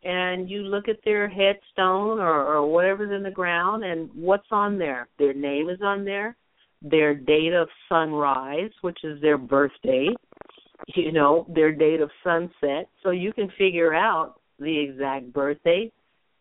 and 0.03 0.49
you 0.49 0.63
look 0.63 0.87
at 0.89 0.99
their 1.05 1.29
headstone 1.29 2.19
or, 2.19 2.45
or 2.45 2.67
whatever's 2.69 3.11
in 3.11 3.23
the 3.23 3.31
ground 3.31 3.83
and 3.83 4.09
what's 4.13 4.47
on 4.51 4.77
there. 4.77 5.07
Their 5.17 5.33
name 5.33 5.69
is 5.69 5.79
on 5.81 6.03
there, 6.03 6.35
their 6.81 7.15
date 7.15 7.53
of 7.53 7.69
sunrise, 7.87 8.71
which 8.81 8.99
is 9.03 9.21
their 9.21 9.37
birthday, 9.37 10.09
you 10.95 11.11
know, 11.11 11.45
their 11.53 11.71
date 11.71 12.01
of 12.01 12.09
sunset. 12.23 12.89
So 13.01 13.11
you 13.11 13.31
can 13.33 13.49
figure 13.57 13.93
out 13.93 14.35
the 14.59 14.77
exact 14.77 15.31
birthday. 15.31 15.91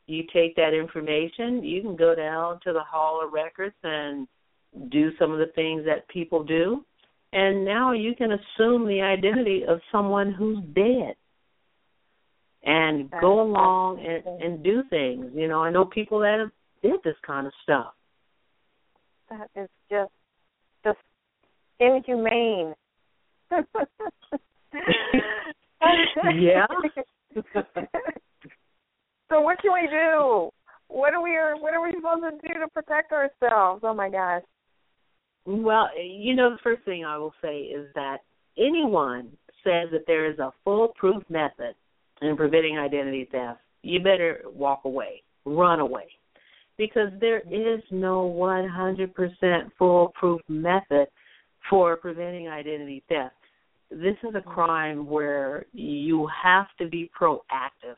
You 0.07 0.25
take 0.33 0.57
that 0.57 0.75
information, 0.75 1.63
you 1.63 1.81
can 1.81 1.95
go 1.95 2.15
down 2.15 2.59
to 2.65 2.73
the 2.73 2.83
Hall 2.83 3.23
of 3.25 3.33
Records 3.33 3.77
and 3.85 4.27
do 4.91 5.11
some 5.19 5.31
of 5.31 5.39
the 5.39 5.53
things 5.55 5.85
that 5.85 6.09
people 6.09 6.43
do. 6.43 6.85
And 7.33 7.65
now 7.65 7.93
you 7.93 8.15
can 8.15 8.33
assume 8.33 8.87
the 8.87 9.01
identity 9.01 9.65
of 9.67 9.81
someone 9.91 10.33
who's 10.33 10.59
dead 10.75 11.15
and 12.65 13.11
go 13.21 13.41
along 13.41 14.05
and, 14.05 14.43
and 14.43 14.63
do 14.63 14.83
things. 14.91 15.31
You 15.35 15.49
know, 15.49 15.63
I 15.63 15.71
know 15.71 15.85
people 15.85 16.21
that 16.21 16.39
have 16.39 16.51
did 16.83 17.01
this 17.05 17.17
kind 17.27 17.47
of 17.47 17.53
stuff. 17.63 17.95
That 19.31 19.49
is 19.57 19.69
just 19.91 20.13
just 20.85 20.99
inhumane. 21.81 22.75
yeah. 26.35 26.67
so 29.31 29.41
what 29.41 29.59
can 29.61 29.73
we 29.73 29.89
do? 29.89 30.51
What 30.89 31.15
are 31.15 31.23
we 31.23 31.31
what 31.61 31.73
are 31.75 31.83
we 31.83 31.93
supposed 31.97 32.23
to 32.23 32.33
do 32.47 32.61
to 32.61 32.69
protect 32.69 33.13
ourselves? 33.13 33.83
Oh 33.85 33.95
my 33.95 34.11
gosh. 34.11 34.43
Well, 35.45 35.89
you 36.01 36.35
know, 36.35 36.51
the 36.51 36.59
first 36.63 36.85
thing 36.85 37.05
I 37.05 37.19
will 37.19 37.35
say 37.43 37.63
is 37.63 37.89
that 37.95 38.19
anyone 38.57 39.31
says 39.65 39.89
that 39.93 40.05
there 40.07 40.31
is 40.31 40.39
a 40.39 40.53
foolproof 40.65 41.23
method 41.29 41.75
in 42.21 42.37
preventing 42.37 42.79
identity 42.79 43.29
theft, 43.31 43.61
you 43.83 44.01
better 44.01 44.43
walk 44.55 44.83
away, 44.85 45.23
run 45.45 45.81
away. 45.81 46.07
Because 46.79 47.11
there 47.21 47.41
is 47.41 47.83
no 47.91 48.31
100% 48.31 49.71
foolproof 49.79 50.41
method 50.49 51.07
for 51.69 51.97
preventing 51.97 52.49
identity 52.49 53.03
theft. 53.09 53.35
This 53.91 54.17
is 54.27 54.35
a 54.35 54.41
crime 54.41 55.07
where 55.07 55.67
you 55.73 56.29
have 56.43 56.67
to 56.79 56.89
be 56.89 57.11
proactive. 57.19 57.97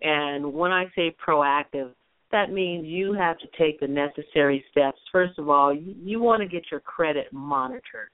And 0.00 0.52
when 0.52 0.72
I 0.72 0.86
say 0.96 1.14
proactive, 1.26 1.92
that 2.32 2.50
means 2.50 2.86
you 2.86 3.12
have 3.12 3.38
to 3.38 3.46
take 3.58 3.80
the 3.80 3.86
necessary 3.86 4.64
steps. 4.70 4.98
First 5.10 5.38
of 5.38 5.48
all, 5.48 5.74
you, 5.74 5.94
you 6.02 6.20
want 6.20 6.42
to 6.42 6.48
get 6.48 6.64
your 6.70 6.80
credit 6.80 7.26
monitored. 7.32 8.10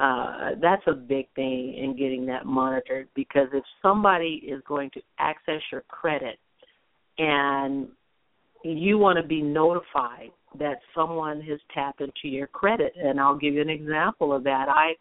Uh, 0.00 0.50
that's 0.62 0.82
a 0.86 0.92
big 0.92 1.26
thing 1.34 1.74
in 1.74 1.96
getting 1.98 2.24
that 2.26 2.46
monitored 2.46 3.08
because 3.16 3.48
if 3.52 3.64
somebody 3.82 4.42
is 4.46 4.62
going 4.66 4.90
to 4.94 5.00
access 5.18 5.60
your 5.72 5.82
credit 5.88 6.38
and 7.18 7.88
you 8.62 8.96
want 8.96 9.18
to 9.20 9.26
be 9.26 9.42
notified 9.42 10.30
that 10.58 10.78
someone 10.94 11.40
has 11.40 11.58
tapped 11.74 12.00
into 12.00 12.28
your 12.28 12.46
credit, 12.46 12.92
and 12.96 13.20
I'll 13.20 13.36
give 13.36 13.54
you 13.54 13.60
an 13.60 13.68
example 13.68 14.32
of 14.32 14.44
that. 14.44 14.66
I 14.68 14.92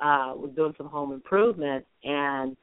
uh, 0.00 0.34
was 0.36 0.50
doing 0.54 0.74
some 0.76 0.88
home 0.88 1.12
improvement 1.12 1.84
and 2.02 2.56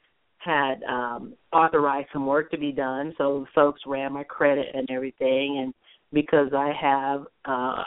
had 0.43 0.84
um 0.84 1.34
authorized 1.54 2.08
some 2.13 2.25
work 2.25 2.51
to 2.51 2.58
be 2.58 2.71
done. 2.71 3.13
So 3.17 3.45
folks 3.54 3.82
ran 3.86 4.13
my 4.13 4.23
credit 4.23 4.67
and 4.73 4.89
everything. 4.89 5.60
And 5.63 5.73
because 6.13 6.49
I 6.54 6.71
have 6.80 7.25
uh 7.45 7.84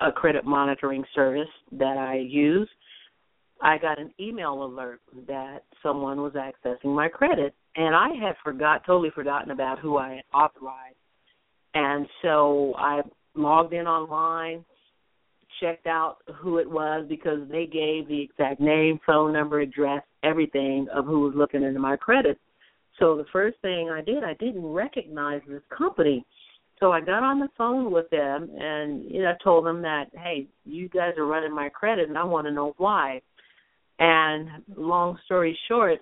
a 0.00 0.12
credit 0.12 0.44
monitoring 0.44 1.04
service 1.14 1.48
that 1.72 1.98
I 1.98 2.16
use 2.16 2.68
I 3.60 3.78
got 3.78 3.98
an 3.98 4.12
email 4.20 4.64
alert 4.64 5.00
that 5.26 5.64
someone 5.82 6.20
was 6.20 6.34
accessing 6.34 6.94
my 6.94 7.08
credit. 7.08 7.54
And 7.76 7.94
I 7.94 8.10
had 8.10 8.36
forgot 8.44 8.82
totally 8.86 9.10
forgotten 9.10 9.50
about 9.50 9.78
who 9.80 9.98
I 9.98 10.16
had 10.16 10.24
authorized. 10.32 10.96
And 11.74 12.06
so 12.22 12.74
I 12.76 13.02
logged 13.34 13.72
in 13.72 13.86
online 13.86 14.64
checked 15.60 15.86
out 15.86 16.18
who 16.36 16.58
it 16.58 16.70
was 16.70 17.06
because 17.08 17.40
they 17.50 17.66
gave 17.66 18.06
the 18.08 18.22
exact 18.22 18.60
name, 18.60 19.00
phone 19.04 19.32
number, 19.32 19.60
address, 19.60 20.02
everything 20.22 20.86
of 20.94 21.06
who 21.06 21.20
was 21.20 21.34
looking 21.34 21.62
into 21.62 21.80
my 21.80 21.96
credit. 21.96 22.38
So 22.98 23.16
the 23.16 23.26
first 23.32 23.58
thing 23.62 23.90
I 23.90 24.02
did, 24.02 24.24
I 24.24 24.34
didn't 24.34 24.64
recognize 24.66 25.40
this 25.48 25.62
company. 25.76 26.24
So 26.80 26.92
I 26.92 27.00
got 27.00 27.22
on 27.22 27.40
the 27.40 27.48
phone 27.56 27.92
with 27.92 28.08
them 28.10 28.50
and 28.56 29.10
you 29.10 29.22
know 29.22 29.34
told 29.42 29.66
them 29.66 29.82
that, 29.82 30.06
hey, 30.14 30.46
you 30.64 30.88
guys 30.88 31.14
are 31.16 31.26
running 31.26 31.54
my 31.54 31.68
credit 31.68 32.08
and 32.08 32.18
I 32.18 32.24
want 32.24 32.46
to 32.46 32.52
know 32.52 32.74
why. 32.76 33.20
And 33.98 34.48
long 34.76 35.18
story 35.24 35.58
short, 35.66 35.98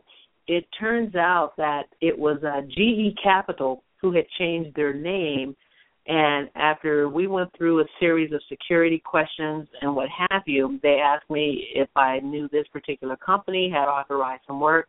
it 0.48 0.66
turns 0.78 1.14
out 1.14 1.52
that 1.56 1.84
it 2.00 2.16
was 2.16 2.38
uh, 2.44 2.58
a 2.58 2.62
GE 2.62 3.16
Capital 3.22 3.82
who 4.00 4.12
had 4.12 4.26
changed 4.38 4.76
their 4.76 4.92
name 4.92 5.56
and 6.06 6.48
after 6.54 7.08
we 7.08 7.26
went 7.26 7.50
through 7.56 7.80
a 7.80 7.84
series 7.98 8.32
of 8.32 8.40
security 8.48 9.02
questions 9.04 9.66
and 9.80 9.94
what 9.94 10.08
have 10.30 10.42
you, 10.46 10.78
they 10.82 11.00
asked 11.02 11.28
me 11.28 11.66
if 11.74 11.88
I 11.96 12.20
knew 12.20 12.48
this 12.48 12.66
particular 12.72 13.16
company, 13.16 13.70
had 13.72 13.86
authorized 13.86 14.42
some 14.46 14.60
work. 14.60 14.88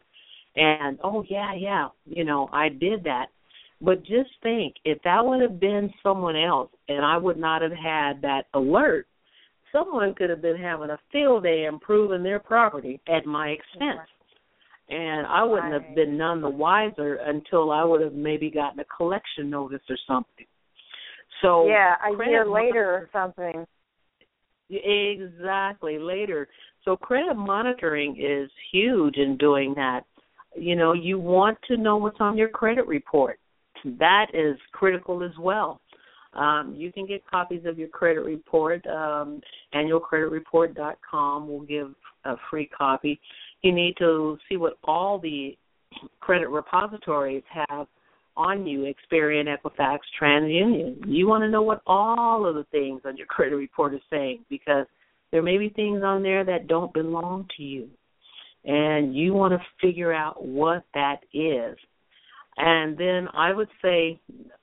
And, 0.55 0.99
oh, 1.03 1.23
yeah, 1.27 1.53
yeah, 1.55 1.87
you 2.05 2.23
know, 2.23 2.49
I 2.53 2.69
did 2.69 3.03
that. 3.05 3.27
But 3.81 4.01
just 4.01 4.29
think, 4.43 4.75
if 4.85 5.01
that 5.03 5.23
would 5.23 5.41
have 5.41 5.59
been 5.59 5.91
someone 6.03 6.35
else 6.35 6.71
and 6.87 7.03
I 7.03 7.17
would 7.17 7.37
not 7.37 7.61
have 7.61 7.71
had 7.71 8.21
that 8.21 8.43
alert, 8.53 9.07
someone 9.71 10.13
could 10.15 10.29
have 10.29 10.41
been 10.41 10.57
having 10.57 10.89
a 10.91 10.99
field 11.11 11.43
day 11.43 11.65
improving 11.65 12.23
their 12.23 12.39
property 12.39 12.99
at 13.07 13.25
my 13.25 13.49
expense. 13.49 14.07
And 14.89 15.27
I 15.27 15.43
wouldn't 15.43 15.73
have 15.73 15.95
been 15.95 16.17
none 16.17 16.41
the 16.41 16.49
wiser 16.49 17.15
until 17.15 17.71
I 17.71 17.83
would 17.83 18.01
have 18.01 18.13
maybe 18.13 18.49
gotten 18.49 18.79
a 18.79 18.85
collection 18.85 19.49
notice 19.49 19.81
or 19.89 19.97
something. 20.07 20.45
So 21.41 21.67
yeah, 21.67 21.95
a 22.05 22.29
year 22.29 22.47
later 22.47 22.85
or 22.85 23.09
something. 23.11 23.65
Exactly 24.69 25.97
later. 25.97 26.47
So 26.83 26.95
credit 26.97 27.35
monitoring 27.35 28.15
is 28.19 28.49
huge 28.71 29.17
in 29.17 29.37
doing 29.37 29.73
that. 29.75 30.01
You 30.55 30.75
know, 30.75 30.93
you 30.93 31.19
want 31.19 31.57
to 31.67 31.77
know 31.77 31.97
what's 31.97 32.17
on 32.19 32.37
your 32.37 32.49
credit 32.49 32.87
report. 32.87 33.39
That 33.85 34.27
is 34.33 34.57
critical 34.71 35.23
as 35.23 35.37
well. 35.39 35.79
Um, 36.33 36.75
you 36.77 36.91
can 36.91 37.05
get 37.05 37.25
copies 37.29 37.65
of 37.65 37.77
your 37.79 37.87
credit 37.87 38.21
report. 38.21 38.85
Um, 38.87 39.41
annualcreditreport.com 39.73 41.47
will 41.47 41.61
give 41.61 41.93
a 42.25 42.35
free 42.49 42.67
copy. 42.67 43.19
You 43.61 43.71
need 43.71 43.95
to 43.97 44.37
see 44.47 44.57
what 44.57 44.77
all 44.83 45.19
the 45.19 45.57
credit 46.19 46.49
repositories 46.49 47.43
have 47.49 47.87
on 48.37 48.65
you, 48.65 48.91
Experian, 48.93 49.47
Equifax, 49.47 49.99
TransUnion. 50.21 50.97
You 51.07 51.27
want 51.27 51.43
to 51.43 51.49
know 51.49 51.63
what 51.63 51.81
all 51.87 52.45
of 52.45 52.55
the 52.55 52.65
things 52.71 53.01
on 53.05 53.17
your 53.17 53.27
credit 53.27 53.55
report 53.55 53.93
is 53.93 54.01
saying 54.09 54.45
because 54.49 54.85
there 55.31 55.41
may 55.41 55.57
be 55.57 55.69
things 55.69 56.03
on 56.03 56.23
there 56.23 56.45
that 56.45 56.67
don't 56.67 56.93
belong 56.93 57.47
to 57.57 57.63
you. 57.63 57.89
And 58.63 59.15
you 59.15 59.33
want 59.33 59.53
to 59.53 59.59
figure 59.81 60.13
out 60.13 60.45
what 60.45 60.83
that 60.93 61.17
is. 61.33 61.77
And 62.57 62.97
then 62.97 63.27
I 63.33 63.53
would 63.53 63.69
say 63.81 64.19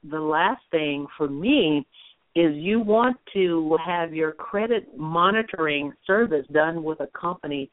the 0.08 0.20
last 0.20 0.62
thing 0.70 1.06
for 1.16 1.28
me 1.28 1.86
is 2.34 2.54
you 2.56 2.80
want 2.80 3.16
to 3.32 3.76
have 3.84 4.12
your 4.12 4.32
credit 4.32 4.96
monitoring 4.96 5.92
service 6.06 6.46
done 6.52 6.82
with 6.82 7.00
a 7.00 7.08
company 7.18 7.70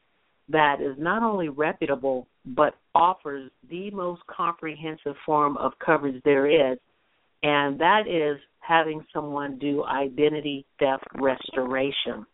that 0.52 0.80
is 0.80 0.96
not 0.98 1.22
only 1.22 1.48
reputable 1.48 2.26
but 2.44 2.74
offers 2.94 3.50
the 3.70 3.90
most 3.90 4.22
comprehensive 4.26 5.14
form 5.24 5.56
of 5.56 5.72
coverage 5.84 6.22
there 6.24 6.72
is, 6.72 6.78
and 7.42 7.78
that 7.80 8.02
is 8.06 8.40
having 8.60 9.04
someone 9.12 9.58
do 9.58 9.84
identity 9.84 10.64
theft 10.78 11.04
restoration. 11.14 12.26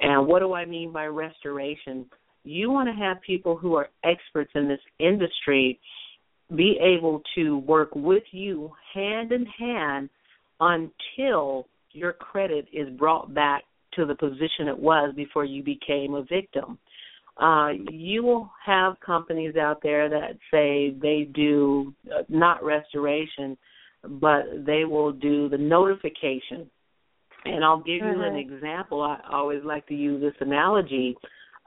And 0.00 0.26
what 0.26 0.40
do 0.40 0.54
I 0.54 0.64
mean 0.64 0.92
by 0.92 1.06
restoration? 1.06 2.06
You 2.44 2.70
want 2.70 2.88
to 2.88 3.04
have 3.04 3.20
people 3.20 3.56
who 3.56 3.74
are 3.74 3.88
experts 4.04 4.50
in 4.54 4.68
this 4.68 4.80
industry 4.98 5.78
be 6.54 6.78
able 6.80 7.22
to 7.34 7.58
work 7.58 7.94
with 7.94 8.24
you 8.32 8.70
hand 8.94 9.32
in 9.32 9.46
hand 9.46 10.10
until 10.60 11.66
your 11.92 12.12
credit 12.12 12.66
is 12.72 12.88
brought 12.98 13.32
back 13.34 13.64
to 13.94 14.06
the 14.06 14.14
position 14.14 14.68
it 14.68 14.78
was 14.78 15.14
before 15.14 15.44
you 15.44 15.62
became 15.62 16.14
a 16.14 16.22
victim 16.22 16.78
uh, 17.38 17.70
you 17.90 18.22
will 18.22 18.50
have 18.64 19.00
companies 19.00 19.56
out 19.56 19.82
there 19.82 20.08
that 20.08 20.38
say 20.50 20.94
they 21.00 21.28
do 21.34 21.94
uh, 22.14 22.22
not 22.28 22.62
restoration, 22.62 23.56
but 24.04 24.42
they 24.66 24.84
will 24.84 25.12
do 25.12 25.48
the 25.48 25.58
notification. 25.58 26.70
And 27.44 27.64
I'll 27.64 27.82
give 27.82 28.04
you 28.04 28.22
an 28.22 28.34
Mm-hmm. 28.34 28.52
example. 28.52 29.02
I 29.02 29.18
always 29.32 29.64
like 29.64 29.86
to 29.88 29.94
use 29.94 30.20
this 30.20 30.34
analogy. 30.40 31.16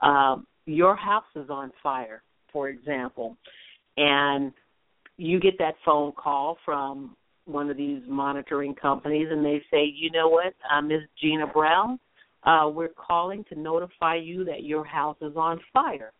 Um, 0.00 0.46
your 0.66 0.96
house 0.96 1.24
is 1.34 1.50
on 1.50 1.70
fire, 1.82 2.22
for 2.52 2.68
example, 2.68 3.36
and 3.96 4.52
you 5.16 5.40
get 5.40 5.58
that 5.58 5.74
phone 5.84 6.12
call 6.12 6.58
from 6.64 7.16
one 7.44 7.70
of 7.70 7.76
these 7.76 8.02
monitoring 8.08 8.74
companies, 8.74 9.28
and 9.30 9.44
they 9.44 9.62
say, 9.70 9.84
"You 9.84 10.10
know 10.10 10.28
what, 10.28 10.54
uh, 10.70 10.80
Ms. 10.80 11.02
Jeanna 11.22 11.46
Brown, 11.46 11.98
uh, 12.46 12.68
we're 12.72 12.88
calling 12.88 13.44
to 13.50 13.58
notify 13.58 14.14
you 14.14 14.44
that 14.44 14.62
your 14.62 14.84
house 14.84 15.18
is 15.20 15.36
on 15.36 15.60
fire. 15.72 16.12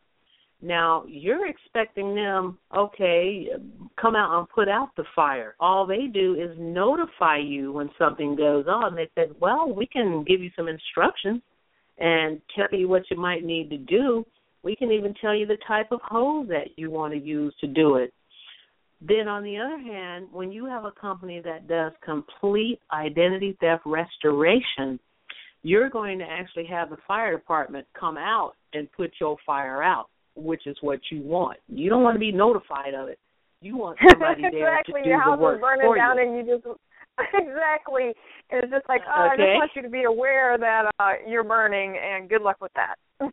Now, 0.62 1.04
you're 1.06 1.46
expecting 1.46 2.14
them, 2.14 2.58
okay, 2.74 3.48
come 4.00 4.16
out 4.16 4.38
and 4.38 4.48
put 4.48 4.68
out 4.68 4.88
the 4.96 5.04
fire. 5.14 5.54
All 5.60 5.86
they 5.86 6.06
do 6.06 6.34
is 6.34 6.56
notify 6.58 7.38
you 7.38 7.72
when 7.72 7.90
something 7.98 8.34
goes 8.34 8.66
on. 8.66 8.94
They 8.94 9.08
said, 9.14 9.36
well, 9.38 9.72
we 9.72 9.86
can 9.86 10.24
give 10.24 10.40
you 10.40 10.50
some 10.56 10.66
instructions. 10.66 11.42
and 11.98 12.40
tell 12.54 12.78
you 12.78 12.88
what 12.88 13.02
you 13.10 13.16
might 13.16 13.44
need 13.44 13.70
to 13.70 13.78
do. 13.78 14.24
We 14.62 14.76
can 14.76 14.90
even 14.90 15.14
tell 15.14 15.34
you 15.34 15.46
the 15.46 15.58
type 15.66 15.92
of 15.92 16.00
hose 16.02 16.48
that 16.48 16.76
you 16.76 16.90
want 16.90 17.14
to 17.14 17.20
use 17.20 17.54
to 17.60 17.66
do 17.66 17.96
it. 17.96 18.12
Then, 19.00 19.28
on 19.28 19.42
the 19.42 19.58
other 19.58 19.78
hand, 19.78 20.28
when 20.32 20.50
you 20.50 20.66
have 20.66 20.84
a 20.84 20.90
company 20.90 21.40
that 21.44 21.68
does 21.68 21.92
complete 22.04 22.80
identity 22.92 23.56
theft 23.60 23.82
restoration, 23.84 24.98
you're 25.66 25.90
going 25.90 26.20
to 26.20 26.24
actually 26.24 26.64
have 26.66 26.90
the 26.90 26.96
fire 27.08 27.36
department 27.36 27.84
come 27.98 28.16
out 28.16 28.52
and 28.72 28.88
put 28.92 29.10
your 29.20 29.36
fire 29.44 29.82
out, 29.82 30.06
which 30.36 30.64
is 30.64 30.76
what 30.80 31.00
you 31.10 31.20
want. 31.22 31.58
You 31.66 31.90
don't 31.90 32.04
want 32.04 32.14
to 32.14 32.20
be 32.20 32.30
notified 32.30 32.94
of 32.94 33.08
it. 33.08 33.18
You 33.60 33.76
want 33.76 33.98
somebody 34.08 34.44
exactly. 34.44 34.60
there 34.60 34.82
to 34.84 35.02
do 35.02 35.08
Your 35.08 35.20
house 35.20 35.38
the 35.38 35.42
work 35.42 35.56
is 35.56 35.60
burning 35.62 35.86
for 35.86 35.96
down 35.96 36.18
you. 36.18 36.22
and 36.22 36.36
you 36.36 36.54
just 36.54 36.66
exactly. 37.34 38.12
And 38.50 38.62
it's 38.62 38.72
just 38.72 38.88
like, 38.88 39.00
oh, 39.08 39.28
I 39.32 39.36
just 39.36 39.56
want 39.58 39.70
you 39.74 39.82
to 39.82 39.88
be 39.88 40.04
aware 40.04 40.56
that 40.56 40.90
uh 41.00 41.12
you're 41.26 41.42
burning 41.42 41.98
and 41.98 42.28
good 42.28 42.42
luck 42.42 42.58
with 42.60 42.72
that. 42.74 42.94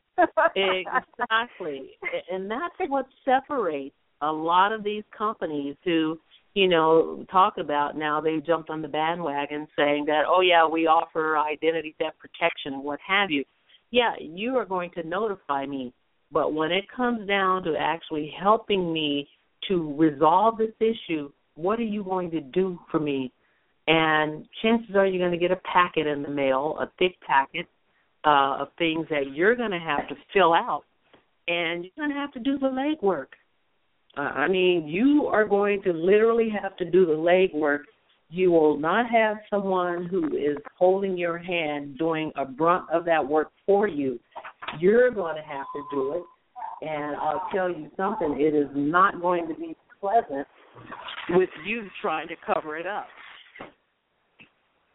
exactly 0.55 1.91
and 2.31 2.49
that's 2.49 2.89
what 2.89 3.05
separates 3.25 3.93
a 4.21 4.31
lot 4.31 4.71
of 4.71 4.81
these 4.81 5.03
companies 5.15 5.75
who 5.83 6.17
you 6.53 6.67
know 6.67 7.25
talk 7.31 7.57
about 7.57 7.97
now 7.97 8.21
they 8.21 8.39
jumped 8.45 8.69
on 8.69 8.81
the 8.81 8.87
bandwagon 8.87 9.67
saying 9.77 10.05
that 10.05 10.23
oh 10.27 10.41
yeah 10.41 10.67
we 10.67 10.87
offer 10.87 11.37
identity 11.37 11.95
theft 11.99 12.17
protection 12.19 12.73
and 12.73 12.83
what 12.83 12.99
have 13.05 13.31
you. 13.31 13.43
Yeah 13.91 14.13
you 14.19 14.55
are 14.57 14.65
going 14.65 14.91
to 14.91 15.07
notify 15.07 15.65
me. 15.65 15.93
But 16.31 16.53
when 16.53 16.71
it 16.71 16.85
comes 16.95 17.27
down 17.27 17.63
to 17.63 17.75
actually 17.77 18.33
helping 18.41 18.91
me 18.91 19.27
to 19.67 19.95
resolve 19.97 20.57
this 20.57 20.73
issue 20.79 21.31
what 21.55 21.79
are 21.79 21.83
you 21.83 22.03
going 22.03 22.31
to 22.31 22.41
do 22.41 22.79
for 22.89 22.99
me? 22.99 23.31
And 23.87 24.45
chances 24.61 24.95
are 24.95 25.05
you're 25.05 25.19
going 25.19 25.37
to 25.37 25.47
get 25.47 25.51
a 25.51 25.61
packet 25.71 26.07
in 26.07 26.23
the 26.23 26.29
mail 26.29 26.77
a 26.79 26.89
thick 26.97 27.19
packet 27.25 27.67
uh, 28.25 28.61
of 28.61 28.69
things 28.77 29.07
that 29.09 29.33
you're 29.33 29.55
going 29.55 29.71
to 29.71 29.79
have 29.79 30.07
to 30.07 30.15
fill 30.33 30.53
out, 30.53 30.83
and 31.47 31.83
you're 31.83 31.91
going 31.97 32.09
to 32.09 32.15
have 32.15 32.31
to 32.33 32.39
do 32.39 32.57
the 32.57 32.67
legwork. 32.67 33.27
Uh, 34.17 34.21
I 34.21 34.47
mean, 34.47 34.87
you 34.87 35.27
are 35.27 35.45
going 35.45 35.81
to 35.83 35.93
literally 35.93 36.49
have 36.61 36.77
to 36.77 36.85
do 36.89 37.05
the 37.05 37.13
legwork. 37.13 37.79
You 38.29 38.51
will 38.51 38.77
not 38.77 39.09
have 39.09 39.37
someone 39.49 40.05
who 40.05 40.27
is 40.35 40.57
holding 40.77 41.17
your 41.17 41.37
hand 41.37 41.97
doing 41.97 42.31
a 42.35 42.45
brunt 42.45 42.89
of 42.91 43.05
that 43.05 43.27
work 43.27 43.51
for 43.65 43.87
you. 43.87 44.19
You're 44.79 45.11
going 45.11 45.35
to 45.35 45.41
have 45.41 45.65
to 45.75 45.83
do 45.91 46.13
it. 46.13 46.23
And 46.87 47.15
I'll 47.15 47.47
tell 47.53 47.69
you 47.69 47.89
something, 47.95 48.35
it 48.39 48.53
is 48.53 48.67
not 48.73 49.21
going 49.21 49.47
to 49.47 49.53
be 49.53 49.75
pleasant 50.01 50.47
with 51.29 51.49
you 51.65 51.87
trying 52.01 52.27
to 52.27 52.35
cover 52.45 52.77
it 52.77 52.85
up. 52.85 53.07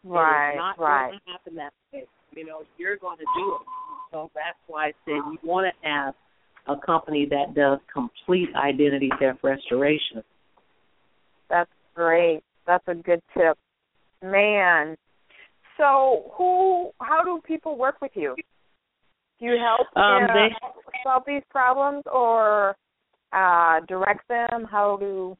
right, 0.05 0.51
It 0.51 0.55
is 0.55 0.59
not 0.59 0.79
right. 0.79 1.09
going 1.09 1.21
to 1.27 1.33
happen 1.33 1.55
that 1.57 1.73
way. 1.93 2.05
You 2.37 2.47
know, 2.47 2.63
you're 2.77 2.97
going 2.97 3.19
to 3.19 3.25
do 3.37 3.55
it. 3.55 3.67
So 4.13 4.31
that's 4.35 4.59
why 4.67 4.89
I 4.89 4.93
said 5.05 5.15
you 5.15 5.39
want 5.43 5.73
to 5.73 5.89
have 5.89 6.15
a 6.69 6.77
company 6.77 7.27
that 7.31 7.55
does 7.55 7.79
complete 7.93 8.49
identity 8.55 9.11
theft 9.19 9.41
restoration. 9.43 10.23
That's 11.49 11.71
great. 11.95 12.43
That's 12.67 12.85
a 12.87 12.95
good 12.95 13.23
tip. 13.35 13.57
Man. 14.23 14.97
So 15.77 16.33
who 16.37 16.91
how 17.01 17.23
do 17.25 17.41
people 17.47 17.77
work 17.79 17.97
with 18.03 18.13
you? 18.15 18.35
Do 19.39 19.47
you 19.47 19.57
help 19.59 19.87
Um, 19.97 20.25
uh, 20.25 20.35
they- 20.35 20.57
solve 21.05 21.23
these 21.27 21.45
problems 21.51 22.03
or 22.07 22.77
uh 23.33 23.81
direct 23.81 24.27
them? 24.29 24.65
How 24.65 24.97
do 24.97 25.37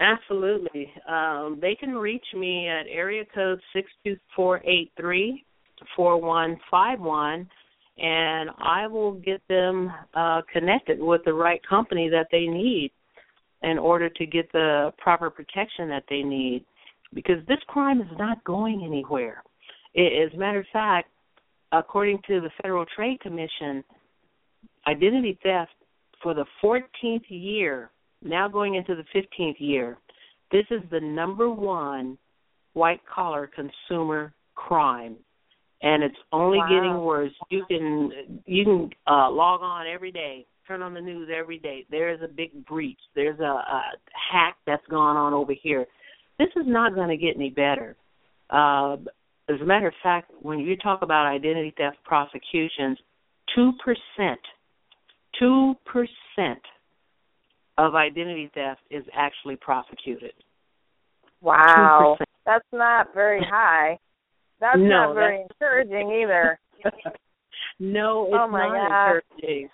Absolutely. 0.00 0.92
Um, 1.06 1.58
they 1.60 1.76
can 1.76 1.94
reach 1.96 2.26
me 2.34 2.68
at 2.68 2.86
area 2.88 3.24
code 3.32 3.60
six 3.72 3.90
two 4.04 4.18
four 4.34 4.60
eight 4.64 4.90
three 4.96 5.44
four 5.94 6.20
one 6.20 6.58
five 6.70 7.00
one, 7.00 7.48
and 7.98 8.50
I 8.58 8.86
will 8.86 9.12
get 9.12 9.40
them 9.48 9.92
uh, 10.14 10.42
connected 10.52 11.00
with 11.00 11.22
the 11.24 11.32
right 11.32 11.60
company 11.66 12.08
that 12.08 12.28
they 12.32 12.46
need 12.46 12.90
in 13.62 13.78
order 13.78 14.08
to 14.08 14.26
get 14.26 14.50
the 14.52 14.92
proper 14.98 15.30
protection 15.30 15.88
that 15.88 16.04
they 16.08 16.22
need. 16.22 16.64
Because 17.14 17.38
this 17.46 17.60
crime 17.68 18.00
is 18.00 18.18
not 18.18 18.42
going 18.44 18.82
anywhere. 18.84 19.42
I- 19.96 20.26
As 20.26 20.34
a 20.34 20.36
matter 20.36 20.60
of 20.60 20.66
fact, 20.72 21.08
according 21.72 22.18
to 22.26 22.40
the 22.40 22.50
Federal 22.60 22.84
Trade 22.96 23.20
Commission, 23.20 23.84
identity 24.86 25.38
theft 25.42 25.72
for 26.22 26.34
the 26.34 26.44
14th 26.62 27.24
year 27.28 27.90
now 28.22 28.48
going 28.48 28.74
into 28.74 28.94
the 28.94 29.04
15th 29.14 29.56
year, 29.58 29.98
this 30.50 30.64
is 30.70 30.80
the 30.90 31.00
number 31.00 31.50
one 31.50 32.16
white 32.72 33.00
collar 33.12 33.50
consumer 33.54 34.32
crime. 34.54 35.16
And 35.84 36.02
it's 36.02 36.16
only 36.32 36.58
Wow. 36.58 36.68
getting 36.68 36.98
worse. 37.04 37.32
You 37.50 37.64
can 37.66 38.42
you 38.46 38.64
can 38.64 38.90
uh 39.06 39.30
log 39.30 39.60
on 39.60 39.86
every 39.86 40.10
day, 40.10 40.46
turn 40.66 40.80
on 40.80 40.94
the 40.94 41.00
news 41.00 41.28
every 41.30 41.58
day. 41.58 41.84
There's 41.90 42.22
a 42.22 42.28
big 42.28 42.64
breach. 42.66 42.98
There's 43.14 43.38
a, 43.38 43.42
a 43.42 43.82
hack 44.32 44.56
that's 44.66 44.86
gone 44.88 45.16
on 45.16 45.34
over 45.34 45.52
here. 45.52 45.86
This 46.38 46.48
is 46.56 46.64
not 46.66 46.94
going 46.94 47.10
to 47.10 47.16
get 47.18 47.36
any 47.36 47.50
better. 47.50 47.96
Uh, 48.48 48.96
as 49.48 49.60
a 49.60 49.64
matter 49.64 49.88
of 49.88 49.94
fact, 50.02 50.32
when 50.40 50.58
you 50.58 50.74
talk 50.76 51.02
about 51.02 51.26
identity 51.26 51.74
theft 51.76 51.98
prosecutions, 52.04 52.98
two 53.54 53.72
percent, 53.84 54.40
two 55.38 55.74
percent 55.84 56.62
of 57.76 57.94
identity 57.94 58.50
theft 58.54 58.80
is 58.90 59.04
actually 59.14 59.56
prosecuted. 59.56 60.32
Wow. 61.42 62.16
2%. 62.20 62.24
That's 62.46 62.64
not 62.72 63.12
very 63.14 63.40
high. 63.44 63.98
That's 64.60 64.78
No, 64.78 64.84
not 64.88 65.14
very 65.14 65.42
encouraging 65.42 66.10
either. 66.22 66.58
no, 67.78 68.26
it's 68.26 68.34
Oh, 68.38 68.48
my 68.48 68.66
not 68.68 68.88
gosh. 68.88 69.22
encouraging. 69.40 69.68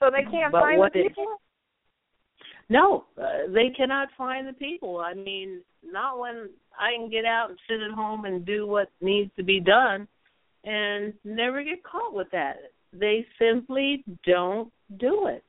So 0.00 0.10
they 0.10 0.22
can't 0.30 0.52
But 0.52 0.60
find 0.60 0.80
the 0.82 0.86
it- 1.00 1.08
people? 1.08 1.26
No, 2.68 3.04
uh, 3.20 3.48
they 3.52 3.70
cannot 3.76 4.08
find 4.16 4.46
the 4.46 4.52
people. 4.52 4.98
I 4.98 5.12
mean, 5.14 5.60
not 5.84 6.20
when 6.20 6.48
I 6.78 6.94
can 6.96 7.10
get 7.10 7.24
out 7.24 7.50
and 7.50 7.58
sit 7.68 7.80
at 7.80 7.90
home 7.90 8.26
and 8.26 8.46
do 8.46 8.64
what 8.66 8.88
needs 9.00 9.30
to 9.36 9.42
be 9.42 9.58
done 9.58 10.06
and 10.64 11.12
never 11.24 11.64
get 11.64 11.82
caught 11.82 12.14
with 12.14 12.28
that. 12.30 12.58
They 12.92 13.26
simply 13.40 14.04
don't 14.24 14.72
do 14.98 15.26
it. 15.26 15.42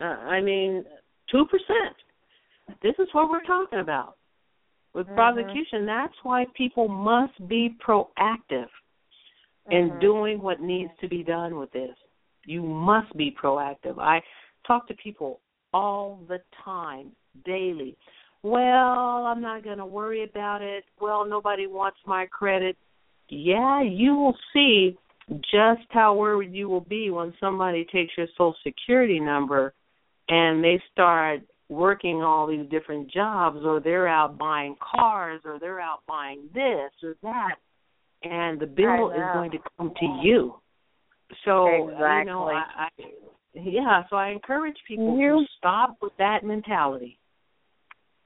Uh, 0.00 0.04
I 0.04 0.40
mean, 0.40 0.84
2%. 1.32 1.44
This 2.82 2.94
is 2.98 3.08
what 3.12 3.28
we're 3.28 3.42
talking 3.44 3.80
about. 3.80 4.16
With 4.94 5.06
Mhm. 5.08 5.14
prosecution, 5.14 5.86
that's 5.86 6.14
why 6.22 6.44
people 6.54 6.88
must 6.88 7.48
be 7.48 7.70
proactive 7.80 8.68
in 9.70 9.90
Mhm. 9.90 10.00
doing 10.00 10.42
what 10.42 10.60
needs 10.60 10.92
to 10.98 11.08
be 11.08 11.22
done 11.22 11.56
with 11.56 11.70
this. 11.72 11.96
You 12.44 12.62
must 12.62 13.16
be 13.16 13.30
proactive. 13.30 13.98
I 13.98 14.22
talk 14.64 14.86
to 14.88 14.94
people 14.94 15.40
all 15.72 16.16
the 16.28 16.42
time, 16.52 17.14
daily. 17.44 17.96
Well, 18.42 19.26
I'm 19.26 19.40
not 19.40 19.62
going 19.62 19.78
to 19.78 19.86
worry 19.86 20.24
about 20.24 20.62
it. 20.62 20.84
Well, 21.00 21.24
nobody 21.24 21.66
wants 21.66 21.98
my 22.06 22.26
credit. 22.26 22.76
Yeah, 23.28 23.80
you 23.80 24.14
will 24.14 24.36
see 24.52 24.98
just 25.40 25.86
how 25.90 26.14
worried 26.14 26.52
you 26.52 26.68
will 26.68 26.80
be 26.80 27.10
when 27.10 27.32
somebody 27.38 27.84
takes 27.84 28.16
your 28.16 28.26
social 28.36 28.56
security 28.64 29.20
number 29.20 29.72
and 30.28 30.62
they 30.62 30.82
start 30.90 31.42
working 31.72 32.22
all 32.22 32.46
these 32.46 32.68
different 32.70 33.10
jobs 33.10 33.58
or 33.64 33.80
they're 33.80 34.08
out 34.08 34.38
buying 34.38 34.76
cars 34.80 35.40
or 35.44 35.58
they're 35.58 35.80
out 35.80 36.00
buying 36.06 36.48
this 36.54 36.90
or 37.02 37.16
that 37.22 37.56
and 38.24 38.60
the 38.60 38.66
bill 38.66 39.10
is 39.10 39.22
going 39.34 39.50
to 39.50 39.58
come 39.76 39.92
to 39.98 40.20
you. 40.22 40.54
So 41.44 41.66
you 41.66 42.24
know, 42.26 42.50
I, 42.50 42.84
I 42.84 42.88
yeah, 43.54 44.02
so 44.08 44.16
I 44.16 44.30
encourage 44.30 44.76
people 44.86 45.18
You- 45.18 45.40
to 45.40 45.46
stop 45.58 45.96
with 46.00 46.12
that 46.18 46.44
mentality. 46.44 47.18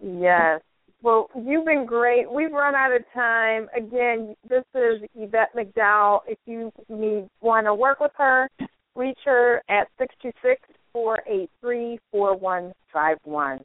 Yes. 0.01 0.61
Well, 1.03 1.29
you've 1.37 1.65
been 1.65 1.87
great. 1.87 2.31
We've 2.31 2.53
run 2.53 2.75
out 2.75 2.95
of 2.95 3.03
time. 3.15 3.69
Again, 3.77 4.35
this 4.49 4.65
is 4.75 5.03
Yvette 5.15 5.55
McDowell. 5.55 6.21
If 6.27 6.39
you 6.47 6.73
need 6.89 7.29
want 7.41 7.67
to 7.67 7.75
work 7.75 8.01
with 8.01 8.13
her, 8.17 8.49
reach 8.95 9.19
her 9.25 9.63
at 9.69 9.89
six 9.99 10.15
two 10.21 10.33
six 10.43 10.61
four 10.97 11.19
eight 11.29 11.51
three 11.61 11.99
four 12.11 12.35
one 12.35 12.73
five 12.91 13.19
one. 13.25 13.61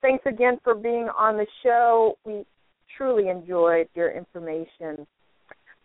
Thanks 0.00 0.24
again 0.24 0.58
for 0.64 0.74
being 0.74 1.10
on 1.14 1.36
the 1.36 1.46
show. 1.62 2.16
We 2.24 2.46
truly 2.96 3.28
enjoyed 3.28 3.86
your 3.94 4.10
information. 4.10 5.06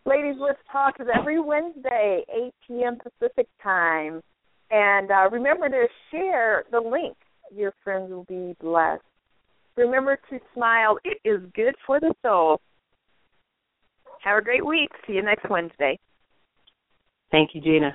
Ladies, 0.06 0.36
let's 0.40 0.60
talk 0.72 0.96
is 1.02 1.08
every 1.14 1.42
Wednesday, 1.42 2.24
8 2.34 2.54
p.m. 2.66 2.98
Pacific 2.98 3.48
time. 3.62 4.22
And 4.72 5.12
uh, 5.12 5.30
remember 5.30 5.68
to 5.68 5.88
share 6.12 6.64
the 6.72 6.80
link. 6.80 7.18
Your 7.54 7.74
friends 7.84 8.10
will 8.10 8.24
be 8.24 8.56
blessed. 8.62 9.04
Remember 9.76 10.18
to 10.30 10.40
smile. 10.54 10.98
It 11.04 11.18
is 11.28 11.42
good 11.54 11.76
for 11.86 12.00
the 12.00 12.14
soul. 12.22 12.62
Have 14.24 14.38
a 14.38 14.42
great 14.42 14.66
week. 14.66 14.92
See 15.06 15.14
you 15.14 15.24
next 15.24 15.50
Wednesday. 15.50 16.00
Thank 17.32 17.50
you, 17.54 17.60
Jeanna. 17.60 17.92